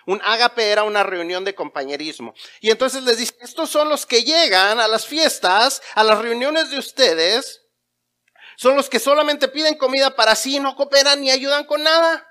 Un 0.06 0.20
ágape 0.24 0.70
era 0.70 0.84
una 0.84 1.02
reunión 1.02 1.44
de 1.44 1.54
compañerismo. 1.54 2.34
Y 2.60 2.70
entonces 2.70 3.02
les 3.02 3.18
dice, 3.18 3.34
estos 3.40 3.70
son 3.70 3.88
los 3.88 4.06
que 4.06 4.22
llegan 4.22 4.80
a 4.80 4.88
las 4.88 5.06
fiestas, 5.06 5.82
a 5.94 6.02
las 6.02 6.18
reuniones 6.18 6.70
de 6.70 6.78
ustedes, 6.78 7.60
son 8.56 8.76
los 8.76 8.90
que 8.90 8.98
solamente 8.98 9.48
piden 9.48 9.78
comida 9.78 10.14
para 10.14 10.36
sí, 10.36 10.60
no 10.60 10.76
cooperan 10.76 11.20
ni 11.20 11.30
ayudan 11.30 11.64
con 11.64 11.82
nada. 11.82 12.26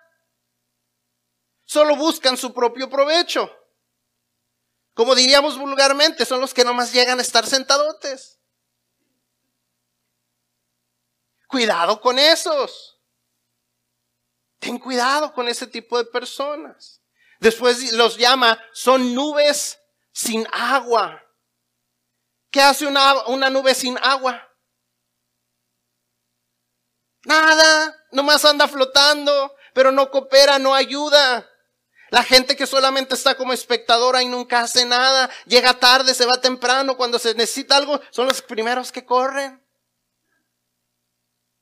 Solo 1.65 1.95
buscan 1.95 2.37
su 2.37 2.53
propio 2.53 2.87
provecho. 2.87 3.51
Como 4.93 5.15
diríamos 5.15 5.57
vulgarmente, 5.57 6.25
son 6.25 6.39
los 6.39 6.53
que 6.53 6.63
nomás 6.63 6.93
llegan 6.93 7.17
a 7.17 7.23
estar 7.23 7.47
sentadotes. 7.47 8.39
Cuidado 11.47 11.99
con 11.99 12.19
esos. 12.19 13.01
Ten 14.59 14.77
cuidado 14.77 15.33
con 15.33 15.47
ese 15.47 15.65
tipo 15.65 15.97
de 15.97 16.05
personas. 16.05 16.98
Después 17.39 17.93
los 17.93 18.17
llama, 18.17 18.61
son 18.73 19.15
nubes 19.15 19.79
sin 20.11 20.47
agua. 20.51 21.23
¿Qué 22.51 22.61
hace 22.61 22.85
una, 22.85 23.25
una 23.27 23.49
nube 23.49 23.73
sin 23.75 23.97
agua? 24.01 24.45
Nada, 27.23 27.95
nomás 28.11 28.43
anda 28.45 28.67
flotando, 28.67 29.55
pero 29.73 29.91
no 29.91 30.09
coopera, 30.09 30.59
no 30.59 30.73
ayuda. 30.73 31.47
La 32.09 32.23
gente 32.23 32.55
que 32.55 32.65
solamente 32.65 33.13
está 33.13 33.35
como 33.35 33.53
espectadora 33.53 34.23
y 34.23 34.27
nunca 34.27 34.61
hace 34.61 34.85
nada, 34.85 35.29
llega 35.45 35.79
tarde, 35.79 36.13
se 36.15 36.25
va 36.25 36.41
temprano, 36.41 36.97
cuando 36.97 37.19
se 37.19 37.35
necesita 37.35 37.77
algo, 37.77 38.01
son 38.09 38.27
los 38.27 38.41
primeros 38.41 38.91
que 38.91 39.05
corren. 39.05 39.58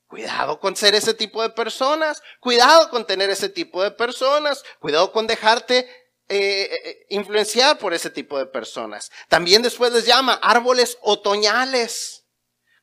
Cuidado 0.07 0.59
con 0.59 0.75
ser 0.75 0.95
ese 0.95 1.13
tipo 1.13 1.41
de 1.41 1.49
personas, 1.49 2.23
cuidado 2.39 2.89
con 2.89 3.05
tener 3.05 3.29
ese 3.29 3.49
tipo 3.49 3.83
de 3.83 3.91
personas, 3.91 4.63
cuidado 4.79 5.11
con 5.11 5.27
dejarte 5.27 5.79
eh, 6.29 6.69
eh, 6.71 7.05
influenciar 7.09 7.77
por 7.77 7.93
ese 7.93 8.09
tipo 8.09 8.37
de 8.37 8.45
personas. 8.45 9.11
También 9.27 9.61
después 9.61 9.91
les 9.91 10.05
llama 10.05 10.39
árboles 10.41 10.97
otoñales. 11.01 12.25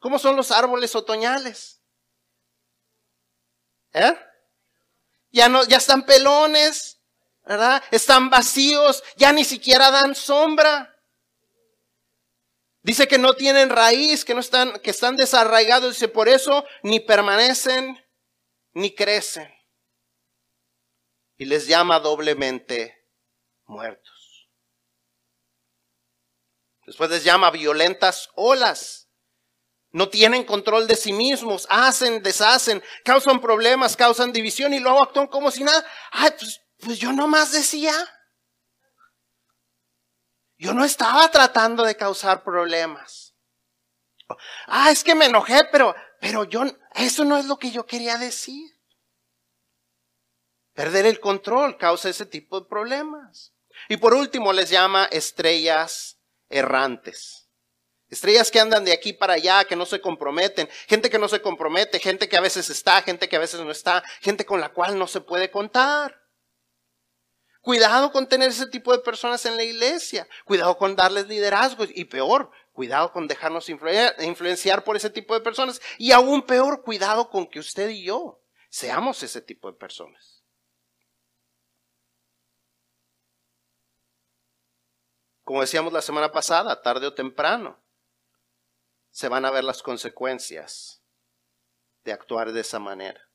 ¿Cómo 0.00 0.18
son 0.18 0.36
los 0.36 0.50
árboles 0.50 0.94
otoñales? 0.94 1.80
¿Eh? 3.94 4.18
Ya 5.30 5.48
no, 5.48 5.64
ya 5.64 5.78
están 5.78 6.04
pelones, 6.04 7.00
¿verdad? 7.44 7.82
Están 7.90 8.28
vacíos, 8.28 9.02
ya 9.16 9.32
ni 9.32 9.44
siquiera 9.44 9.90
dan 9.90 10.14
sombra. 10.14 10.93
Dice 12.84 13.08
que 13.08 13.16
no 13.16 13.32
tienen 13.32 13.70
raíz, 13.70 14.26
que 14.26 14.34
no 14.34 14.40
están, 14.40 14.78
que 14.80 14.90
están 14.90 15.16
desarraigados. 15.16 15.94
Dice, 15.94 16.06
por 16.06 16.28
eso 16.28 16.66
ni 16.82 17.00
permanecen 17.00 17.98
ni 18.74 18.94
crecen. 18.94 19.50
Y 21.38 21.46
les 21.46 21.66
llama 21.66 21.98
doblemente 21.98 23.08
muertos. 23.64 24.50
Después 26.84 27.08
les 27.08 27.24
llama 27.24 27.50
violentas 27.50 28.28
olas. 28.34 29.08
No 29.90 30.10
tienen 30.10 30.44
control 30.44 30.86
de 30.86 30.96
sí 30.96 31.14
mismos, 31.14 31.66
hacen, 31.70 32.22
deshacen, 32.22 32.82
causan 33.02 33.40
problemas, 33.40 33.96
causan 33.96 34.32
división 34.32 34.74
y 34.74 34.78
luego 34.80 35.02
actúan 35.02 35.28
como 35.28 35.50
si 35.50 35.64
nada. 35.64 35.82
Ay, 36.10 36.32
pues, 36.38 36.60
pues 36.80 36.98
yo 36.98 37.12
nomás 37.12 37.50
decía. 37.52 37.94
Yo 40.56 40.72
no 40.72 40.84
estaba 40.84 41.30
tratando 41.30 41.84
de 41.84 41.96
causar 41.96 42.44
problemas. 42.44 43.34
Ah, 44.66 44.90
es 44.90 45.04
que 45.04 45.14
me 45.14 45.26
enojé, 45.26 45.64
pero, 45.70 45.94
pero 46.20 46.44
yo, 46.44 46.64
eso 46.94 47.24
no 47.24 47.36
es 47.36 47.46
lo 47.46 47.58
que 47.58 47.70
yo 47.70 47.86
quería 47.86 48.16
decir. 48.16 48.70
Perder 50.72 51.06
el 51.06 51.20
control 51.20 51.76
causa 51.76 52.08
ese 52.08 52.26
tipo 52.26 52.60
de 52.60 52.66
problemas. 52.66 53.52
Y 53.88 53.96
por 53.96 54.14
último 54.14 54.52
les 54.52 54.70
llama 54.70 55.04
estrellas 55.10 56.18
errantes. 56.48 57.48
Estrellas 58.08 58.50
que 58.50 58.60
andan 58.60 58.84
de 58.84 58.92
aquí 58.92 59.12
para 59.12 59.34
allá, 59.34 59.64
que 59.64 59.76
no 59.76 59.86
se 59.86 60.00
comprometen, 60.00 60.68
gente 60.86 61.10
que 61.10 61.18
no 61.18 61.28
se 61.28 61.42
compromete, 61.42 61.98
gente 61.98 62.28
que 62.28 62.36
a 62.36 62.40
veces 62.40 62.70
está, 62.70 63.02
gente 63.02 63.28
que 63.28 63.36
a 63.36 63.40
veces 63.40 63.60
no 63.60 63.70
está, 63.70 64.04
gente 64.20 64.44
con 64.44 64.60
la 64.60 64.68
cual 64.68 64.98
no 64.98 65.06
se 65.06 65.20
puede 65.20 65.50
contar. 65.50 66.23
Cuidado 67.64 68.12
con 68.12 68.28
tener 68.28 68.50
ese 68.50 68.66
tipo 68.66 68.92
de 68.92 68.98
personas 68.98 69.46
en 69.46 69.56
la 69.56 69.62
iglesia. 69.62 70.28
Cuidado 70.44 70.76
con 70.76 70.94
darles 70.94 71.28
liderazgo. 71.28 71.84
Y 71.88 72.04
peor, 72.04 72.50
cuidado 72.74 73.10
con 73.10 73.26
dejarnos 73.26 73.70
influenciar 73.70 74.84
por 74.84 74.96
ese 74.96 75.08
tipo 75.08 75.32
de 75.32 75.40
personas. 75.40 75.80
Y 75.96 76.12
aún 76.12 76.42
peor, 76.42 76.82
cuidado 76.82 77.30
con 77.30 77.46
que 77.46 77.60
usted 77.60 77.88
y 77.88 78.04
yo 78.04 78.42
seamos 78.68 79.22
ese 79.22 79.40
tipo 79.40 79.72
de 79.72 79.78
personas. 79.78 80.44
Como 85.42 85.62
decíamos 85.62 85.90
la 85.94 86.02
semana 86.02 86.30
pasada, 86.30 86.82
tarde 86.82 87.06
o 87.06 87.14
temprano, 87.14 87.82
se 89.10 89.30
van 89.30 89.46
a 89.46 89.50
ver 89.50 89.64
las 89.64 89.82
consecuencias 89.82 91.02
de 92.04 92.12
actuar 92.12 92.52
de 92.52 92.60
esa 92.60 92.78
manera. 92.78 93.26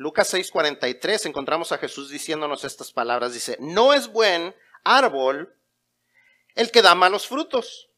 Lucas 0.00 0.32
6:43 0.32 1.26
encontramos 1.26 1.72
a 1.72 1.76
Jesús 1.76 2.08
diciéndonos 2.08 2.64
estas 2.64 2.90
palabras. 2.90 3.34
Dice, 3.34 3.58
no 3.60 3.92
es 3.92 4.10
buen 4.10 4.56
árbol 4.82 5.54
el 6.54 6.70
que 6.70 6.80
da 6.80 6.94
malos 6.94 7.28
frutos, 7.28 7.90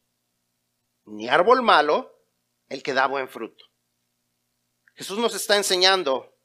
ni 1.05 1.29
árbol 1.29 1.61
malo 1.61 2.13
el 2.67 2.83
que 2.83 2.93
da 2.93 3.07
buen 3.07 3.29
fruto. 3.29 3.63
Jesús 4.95 5.17
nos 5.17 5.33
está 5.33 5.55
enseñando 5.55 6.35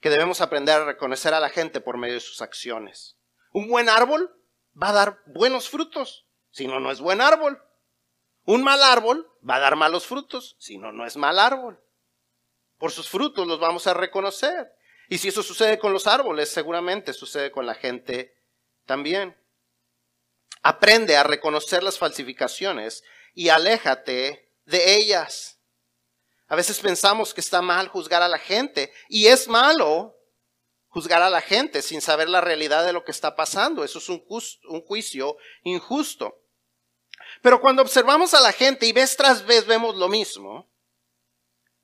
que 0.00 0.08
debemos 0.08 0.40
aprender 0.40 0.80
a 0.80 0.86
reconocer 0.86 1.34
a 1.34 1.40
la 1.40 1.50
gente 1.50 1.82
por 1.82 1.98
medio 1.98 2.14
de 2.14 2.20
sus 2.20 2.40
acciones. 2.40 3.18
Un 3.52 3.68
buen 3.68 3.90
árbol 3.90 4.42
va 4.82 4.88
a 4.88 4.94
dar 4.94 5.18
buenos 5.26 5.68
frutos, 5.68 6.26
si 6.50 6.66
no, 6.66 6.80
no 6.80 6.90
es 6.90 7.02
buen 7.02 7.20
árbol. 7.20 7.62
Un 8.44 8.64
mal 8.64 8.82
árbol 8.82 9.30
va 9.46 9.56
a 9.56 9.60
dar 9.60 9.76
malos 9.76 10.06
frutos, 10.06 10.56
si 10.58 10.78
no, 10.78 10.92
no 10.92 11.04
es 11.04 11.18
mal 11.18 11.38
árbol. 11.38 11.78
Por 12.78 12.90
sus 12.90 13.10
frutos 13.10 13.46
los 13.46 13.60
vamos 13.60 13.86
a 13.86 13.92
reconocer. 13.92 14.77
Y 15.08 15.18
si 15.18 15.28
eso 15.28 15.42
sucede 15.42 15.78
con 15.78 15.92
los 15.92 16.06
árboles, 16.06 16.50
seguramente 16.50 17.12
sucede 17.12 17.50
con 17.50 17.66
la 17.66 17.74
gente 17.74 18.36
también. 18.84 19.36
Aprende 20.62 21.16
a 21.16 21.22
reconocer 21.22 21.82
las 21.82 21.98
falsificaciones 21.98 23.04
y 23.34 23.48
aléjate 23.48 24.50
de 24.64 24.96
ellas. 24.96 25.58
A 26.48 26.56
veces 26.56 26.80
pensamos 26.80 27.32
que 27.32 27.40
está 27.40 27.62
mal 27.62 27.88
juzgar 27.88 28.22
a 28.22 28.28
la 28.28 28.38
gente 28.38 28.92
y 29.08 29.26
es 29.26 29.48
malo 29.48 30.16
juzgar 30.88 31.22
a 31.22 31.30
la 31.30 31.40
gente 31.40 31.82
sin 31.82 32.00
saber 32.00 32.28
la 32.28 32.40
realidad 32.40 32.84
de 32.84 32.92
lo 32.92 33.04
que 33.04 33.12
está 33.12 33.36
pasando. 33.36 33.84
Eso 33.84 33.98
es 33.98 34.08
un, 34.08 34.24
juicio 34.82 35.36
injusto. 35.62 36.42
Pero 37.42 37.60
cuando 37.60 37.82
observamos 37.82 38.34
a 38.34 38.40
la 38.40 38.52
gente 38.52 38.86
y 38.86 38.92
vez 38.92 39.16
tras 39.16 39.44
vez 39.44 39.66
vemos 39.66 39.96
lo 39.96 40.08
mismo, 40.08 40.68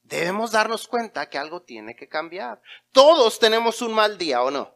debemos 0.04 0.52
darnos 0.52 0.86
cuenta 0.86 1.28
que 1.28 1.38
algo 1.38 1.62
tiene 1.62 1.96
que 1.96 2.08
cambiar. 2.08 2.60
Todos 2.92 3.38
tenemos 3.38 3.82
un 3.82 3.92
mal 3.92 4.16
día, 4.16 4.42
¿o 4.42 4.50
no? 4.50 4.72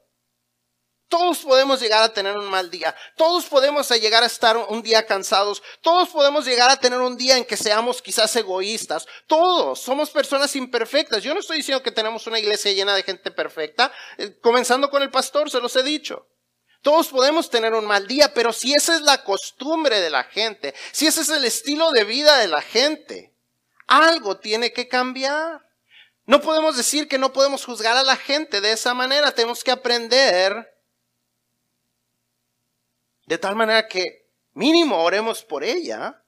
Todos 1.08 1.38
podemos 1.38 1.80
llegar 1.80 2.02
a 2.02 2.12
tener 2.12 2.36
un 2.36 2.50
mal 2.50 2.70
día. 2.70 2.94
Todos 3.16 3.46
podemos 3.46 3.88
llegar 3.88 4.22
a 4.22 4.26
estar 4.26 4.56
un 4.56 4.82
día 4.82 5.06
cansados. 5.06 5.62
Todos 5.80 6.10
podemos 6.10 6.44
llegar 6.44 6.68
a 6.70 6.76
tener 6.76 7.00
un 7.00 7.16
día 7.16 7.38
en 7.38 7.46
que 7.46 7.56
seamos 7.56 8.02
quizás 8.02 8.34
egoístas. 8.36 9.06
Todos 9.26 9.80
somos 9.80 10.10
personas 10.10 10.54
imperfectas. 10.54 11.22
Yo 11.22 11.32
no 11.32 11.40
estoy 11.40 11.58
diciendo 11.58 11.82
que 11.82 11.92
tenemos 11.92 12.26
una 12.26 12.38
iglesia 12.38 12.72
llena 12.72 12.94
de 12.94 13.04
gente 13.04 13.30
perfecta. 13.30 13.90
Eh, 14.18 14.38
comenzando 14.42 14.90
con 14.90 15.02
el 15.02 15.10
pastor, 15.10 15.50
se 15.50 15.60
los 15.60 15.74
he 15.76 15.82
dicho. 15.82 16.26
Todos 16.82 17.08
podemos 17.08 17.48
tener 17.48 17.74
un 17.74 17.86
mal 17.86 18.06
día, 18.06 18.32
pero 18.34 18.52
si 18.52 18.74
esa 18.74 18.94
es 18.94 19.00
la 19.00 19.24
costumbre 19.24 20.00
de 20.00 20.10
la 20.10 20.24
gente, 20.24 20.74
si 20.92 21.06
ese 21.06 21.22
es 21.22 21.30
el 21.30 21.44
estilo 21.44 21.90
de 21.90 22.04
vida 22.04 22.36
de 22.38 22.48
la 22.48 22.60
gente, 22.60 23.34
algo 23.88 24.38
tiene 24.38 24.72
que 24.72 24.86
cambiar. 24.86 25.66
No 26.26 26.40
podemos 26.40 26.76
decir 26.76 27.08
que 27.08 27.18
no 27.18 27.32
podemos 27.32 27.64
juzgar 27.64 27.96
a 27.96 28.02
la 28.02 28.16
gente 28.16 28.60
de 28.60 28.72
esa 28.72 28.94
manera. 28.94 29.32
Tenemos 29.32 29.64
que 29.64 29.70
aprender 29.70 30.68
de 33.26 33.38
tal 33.38 33.56
manera 33.56 33.88
que 33.88 34.30
mínimo 34.52 35.02
oremos 35.02 35.42
por 35.42 35.64
ella. 35.64 36.22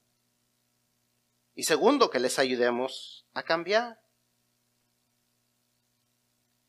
Y 1.55 1.65
segundo, 1.65 2.11
que 2.11 2.19
les 2.19 2.39
ayudemos 2.39 3.27
a 3.35 3.43
cambiar. 3.43 4.01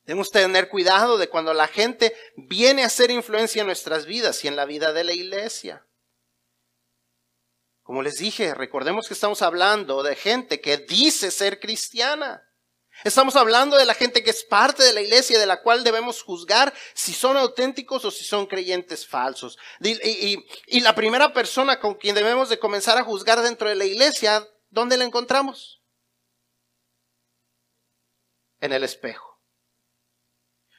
Debemos 0.03 0.31
tener 0.31 0.67
cuidado 0.67 1.17
de 1.17 1.29
cuando 1.29 1.53
la 1.53 1.67
gente 1.67 2.13
viene 2.35 2.83
a 2.83 2.87
hacer 2.87 3.11
influencia 3.11 3.61
en 3.61 3.67
nuestras 3.67 4.05
vidas 4.05 4.43
y 4.43 4.49
en 4.49 4.55
la 4.57 4.65
vida 4.65 4.91
de 4.91 5.03
la 5.05 5.13
iglesia. 5.13 5.87
Como 7.91 8.03
les 8.03 8.19
dije, 8.19 8.53
recordemos 8.53 9.09
que 9.09 9.13
estamos 9.13 9.41
hablando 9.41 10.01
de 10.01 10.15
gente 10.15 10.61
que 10.61 10.77
dice 10.77 11.29
ser 11.29 11.59
cristiana. 11.59 12.41
Estamos 13.03 13.35
hablando 13.35 13.75
de 13.75 13.85
la 13.85 13.93
gente 13.93 14.23
que 14.23 14.29
es 14.29 14.45
parte 14.45 14.81
de 14.81 14.93
la 14.93 15.01
iglesia 15.01 15.37
de 15.37 15.45
la 15.45 15.61
cual 15.61 15.83
debemos 15.83 16.23
juzgar 16.23 16.73
si 16.93 17.11
son 17.11 17.35
auténticos 17.35 18.05
o 18.05 18.09
si 18.09 18.23
son 18.23 18.47
creyentes 18.47 19.05
falsos. 19.05 19.57
Y, 19.81 20.79
la 20.79 20.95
primera 20.95 21.33
persona 21.33 21.81
con 21.81 21.95
quien 21.95 22.15
debemos 22.15 22.47
de 22.47 22.59
comenzar 22.59 22.97
a 22.97 23.03
juzgar 23.03 23.41
dentro 23.41 23.67
de 23.67 23.75
la 23.75 23.83
iglesia, 23.83 24.47
¿dónde 24.69 24.95
la 24.95 25.03
encontramos? 25.03 25.83
En 28.61 28.71
el 28.71 28.85
espejo. 28.85 29.43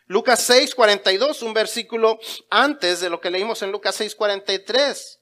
Lucas 0.07 0.43
6, 0.45 0.75
42, 0.75 1.43
un 1.43 1.53
versículo 1.53 2.19
antes 2.49 3.01
de 3.01 3.11
lo 3.11 3.21
que 3.21 3.31
leímos 3.31 3.61
en 3.61 3.71
Lucas 3.71 3.97
6, 3.97 4.15
43. 4.15 5.22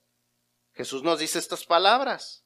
Jesús 0.80 1.02
nos 1.02 1.18
dice 1.18 1.38
estas 1.38 1.66
palabras. 1.66 2.42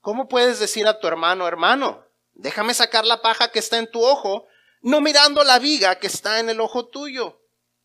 ¿Cómo 0.00 0.26
puedes 0.26 0.58
decir 0.58 0.88
a 0.88 0.98
tu 0.98 1.06
hermano, 1.06 1.46
hermano, 1.46 2.04
déjame 2.32 2.74
sacar 2.74 3.04
la 3.04 3.22
paja 3.22 3.52
que 3.52 3.60
está 3.60 3.78
en 3.78 3.88
tu 3.88 4.04
ojo, 4.04 4.48
no 4.80 5.00
mirando 5.00 5.44
la 5.44 5.60
viga 5.60 6.00
que 6.00 6.08
está 6.08 6.40
en 6.40 6.50
el 6.50 6.60
ojo 6.60 6.88
tuyo? 6.88 7.40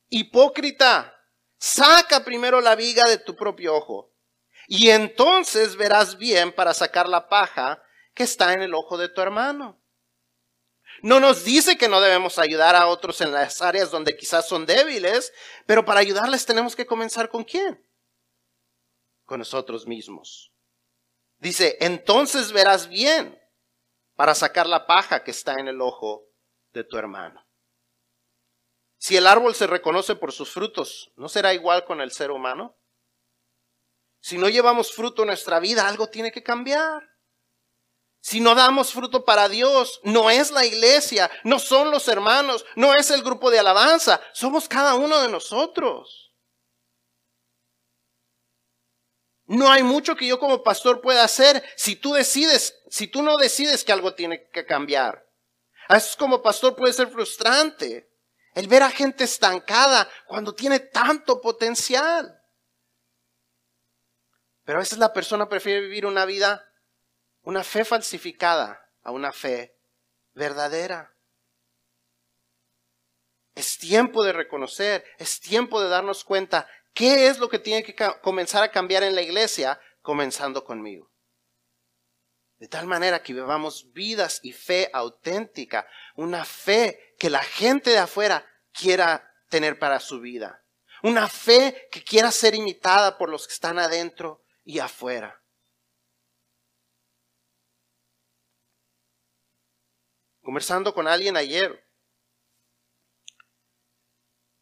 Hipócrita, 0.10 1.16
saca 1.60 2.26
primero 2.26 2.60
la 2.60 2.74
viga 2.74 3.08
de 3.08 3.20
tu 3.20 3.36
propio 3.36 3.76
ojo, 3.76 4.10
y 4.68 4.90
entonces 4.90 5.76
verás 5.76 6.18
bien 6.18 6.52
para 6.52 6.74
sacar 6.74 7.08
la 7.08 7.30
paja 7.30 7.80
que 8.16 8.24
está 8.24 8.54
en 8.54 8.64
el 8.64 8.74
ojo 8.74 8.98
de 8.98 9.10
tu 9.10 9.22
hermano. 9.22 9.80
No 11.04 11.20
nos 11.20 11.44
dice 11.44 11.78
que 11.78 11.88
no 11.88 12.02
debemos 12.02 12.40
ayudar 12.40 12.76
a 12.76 12.88
otros 12.88 13.22
en 13.22 13.32
las 13.32 13.62
áreas 13.62 13.92
donde 13.92 14.18
quizás 14.18 14.48
son 14.48 14.66
débiles, 14.66 15.34
pero 15.68 15.86
para 15.86 16.00
ayudarles 16.00 16.48
tenemos 16.48 16.76
que 16.76 16.88
comenzar 16.88 17.30
con 17.30 17.44
quién? 17.44 17.87
Con 19.28 19.38
nosotros 19.38 19.86
mismos. 19.86 20.52
Dice, 21.38 21.78
entonces 21.82 22.52
verás 22.52 22.88
bien 22.88 23.40
para 24.16 24.34
sacar 24.34 24.66
la 24.66 24.88
paja 24.88 25.24
que 25.24 25.30
está 25.30 25.54
en 25.60 25.68
el 25.68 25.80
ojo 25.82 26.24
de 26.74 26.84
tu 26.84 26.98
hermano. 26.98 27.46
Si 28.98 29.16
el 29.16 29.28
árbol 29.28 29.54
se 29.54 29.68
reconoce 29.68 30.16
por 30.16 30.32
sus 30.32 30.50
frutos, 30.50 31.12
¿no 31.18 31.30
será 31.30 31.54
igual 31.54 31.86
con 31.86 32.02
el 32.02 32.12
ser 32.12 32.32
humano? 32.32 32.76
Si 34.20 34.38
no 34.38 34.50
llevamos 34.50 34.94
fruto 34.94 35.24
en 35.24 35.28
nuestra 35.28 35.60
vida, 35.60 35.88
algo 35.88 36.08
tiene 36.08 36.32
que 36.32 36.42
cambiar. 36.42 37.04
Si 38.22 38.40
no 38.40 38.56
damos 38.56 38.94
fruto 38.94 39.24
para 39.24 39.50
Dios, 39.50 40.00
no 40.04 40.30
es 40.30 40.52
la 40.52 40.66
iglesia, 40.66 41.30
no 41.44 41.60
son 41.60 41.92
los 41.92 42.08
hermanos, 42.08 42.66
no 42.76 42.94
es 42.94 43.12
el 43.12 43.24
grupo 43.24 43.52
de 43.52 43.60
alabanza, 43.60 44.22
somos 44.34 44.68
cada 44.68 44.96
uno 44.96 45.22
de 45.22 45.30
nosotros. 45.30 46.27
No 49.48 49.72
hay 49.72 49.82
mucho 49.82 50.16
que 50.16 50.28
yo 50.28 50.40
como 50.40 50.64
pastor 50.64 51.02
pueda 51.02 51.24
hacer 51.24 51.64
si 51.76 51.96
tú 51.96 52.14
decides, 52.14 52.80
si 52.90 53.08
tú 53.08 53.24
no 53.24 53.38
decides 53.38 53.84
que 53.84 53.92
algo 53.92 54.14
tiene 54.14 54.48
que 54.50 54.66
cambiar. 54.66 55.26
A 55.88 55.96
veces 55.96 56.16
como 56.16 56.42
pastor 56.42 56.76
puede 56.76 56.94
ser 56.94 57.10
frustrante 57.10 58.10
el 58.54 58.68
ver 58.68 58.84
a 58.84 58.90
gente 58.90 59.24
estancada 59.24 60.10
cuando 60.26 60.54
tiene 60.54 60.80
tanto 60.80 61.42
potencial. 61.42 62.42
Pero 64.66 64.80
a 64.80 64.82
veces 64.82 64.98
la 64.98 65.14
persona 65.14 65.48
prefiere 65.48 65.80
vivir 65.80 66.06
una 66.06 66.26
vida 66.26 66.68
una 67.48 67.64
fe 67.64 67.86
falsificada 67.86 68.92
a 69.04 69.12
una 69.12 69.32
fe 69.32 69.80
verdadera. 70.34 71.16
Es 73.56 73.78
tiempo 73.78 74.22
de 74.22 74.34
reconocer, 74.34 75.06
es 75.18 75.40
tiempo 75.40 75.82
de 75.82 75.88
darnos 75.88 76.26
cuenta 76.26 76.68
qué 76.98 77.28
es 77.28 77.38
lo 77.38 77.48
que 77.48 77.60
tiene 77.60 77.84
que 77.84 77.96
comenzar 78.22 78.64
a 78.64 78.72
cambiar 78.72 79.04
en 79.04 79.16
la 79.16 79.22
iglesia, 79.22 79.80
comenzando 80.02 80.64
conmigo. 80.64 81.12
De 82.58 82.68
tal 82.68 82.88
manera 82.88 83.22
que 83.22 83.34
vivamos 83.34 83.92
vidas 83.94 84.40
y 84.42 84.52
fe 84.52 84.90
auténtica, 84.92 85.88
una 86.16 86.44
fe 86.44 87.16
que 87.20 87.30
la 87.30 87.44
gente 87.44 87.92
de 87.92 88.00
afuera 88.00 88.50
quiera 88.72 89.32
tener 89.50 89.78
para 89.78 90.00
su 90.00 90.20
vida, 90.20 90.64
una 91.04 91.28
fe 91.28 91.88
que 91.92 92.04
quiera 92.04 92.32
ser 92.32 92.56
imitada 92.56 93.18
por 93.18 93.30
los 93.30 93.48
que 93.48 93.54
están 93.54 93.78
adentro 93.78 94.44
y 94.64 94.80
afuera. 94.80 95.42
conversando 100.48 100.94
con 100.94 101.10
alguien 101.10 101.36
ayer, 101.36 101.86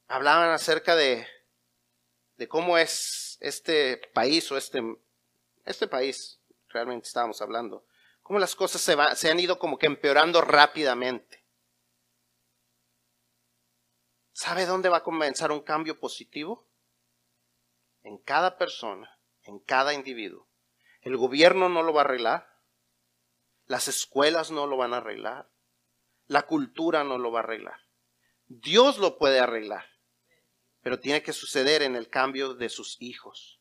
hablaban 0.07 0.49
acerca 0.49 0.95
de, 0.95 1.27
de 2.37 2.47
cómo 2.47 2.77
es 2.77 3.37
este 3.39 3.97
país 4.13 4.51
o 4.51 4.57
este, 4.57 4.81
este 5.65 5.87
país, 5.87 6.39
realmente 6.69 7.07
estábamos 7.07 7.41
hablando, 7.41 7.85
cómo 8.21 8.39
las 8.39 8.55
cosas 8.55 8.81
se, 8.81 8.95
se 9.15 9.31
han 9.31 9.39
ido 9.39 9.59
como 9.59 9.77
que 9.77 9.85
empeorando 9.85 10.41
rápidamente. 10.41 11.43
¿Sabe 14.33 14.65
dónde 14.65 14.89
va 14.89 14.97
a 14.97 15.03
comenzar 15.03 15.51
un 15.51 15.61
cambio 15.61 15.99
positivo? 15.99 16.67
En 18.03 18.17
cada 18.17 18.57
persona, 18.57 19.17
en 19.43 19.59
cada 19.59 19.93
individuo. 19.93 20.47
El 21.01 21.17
gobierno 21.17 21.69
no 21.69 21.83
lo 21.83 21.93
va 21.93 22.01
a 22.01 22.03
arreglar. 22.03 22.59
Las 23.65 23.87
escuelas 23.87 24.51
no 24.51 24.67
lo 24.67 24.75
van 24.75 24.93
a 24.93 24.97
arreglar. 24.97 25.49
La 26.27 26.43
cultura 26.47 27.03
no 27.03 27.17
lo 27.17 27.31
va 27.31 27.39
a 27.39 27.43
arreglar. 27.43 27.79
Dios 28.47 28.97
lo 28.97 29.17
puede 29.17 29.39
arreglar, 29.39 29.85
pero 30.85 30.99
tiene 30.99 31.23
que 31.23 31.33
suceder 31.33 31.81
en 31.81 31.95
el 31.95 32.09
cambio 32.09 32.53
de 32.53 32.69
sus 32.69 32.97
hijos, 33.01 33.59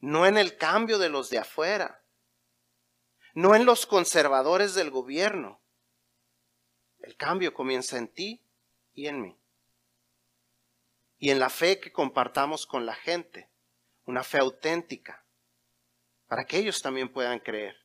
no 0.00 0.26
en 0.26 0.36
el 0.36 0.56
cambio 0.56 0.98
de 0.98 1.08
los 1.08 1.30
de 1.30 1.38
afuera, 1.38 2.02
no 3.32 3.54
en 3.54 3.64
los 3.64 3.86
conservadores 3.86 4.74
del 4.74 4.90
gobierno. 4.90 5.60
El 6.98 7.16
cambio 7.16 7.54
comienza 7.54 7.96
en 7.96 8.08
ti 8.08 8.42
y 8.92 9.06
en 9.06 9.22
mí. 9.22 9.38
Y 11.18 11.30
en 11.30 11.38
la 11.38 11.48
fe 11.48 11.78
que 11.78 11.92
compartamos 11.92 12.66
con 12.66 12.86
la 12.86 12.96
gente, 12.96 13.48
una 14.04 14.24
fe 14.24 14.38
auténtica, 14.38 15.24
para 16.26 16.44
que 16.44 16.58
ellos 16.58 16.82
también 16.82 17.08
puedan 17.08 17.38
creer, 17.38 17.76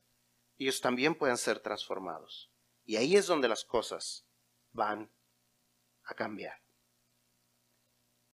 ellos 0.57 0.81
también 0.81 1.13
puedan 1.13 1.37
ser 1.37 1.59
transformados. 1.59 2.49
Y 2.87 2.95
ahí 2.95 3.15
es 3.15 3.27
donde 3.27 3.49
las 3.49 3.63
cosas 3.63 4.25
van 4.71 5.11
a 6.05 6.15
cambiar. 6.15 6.59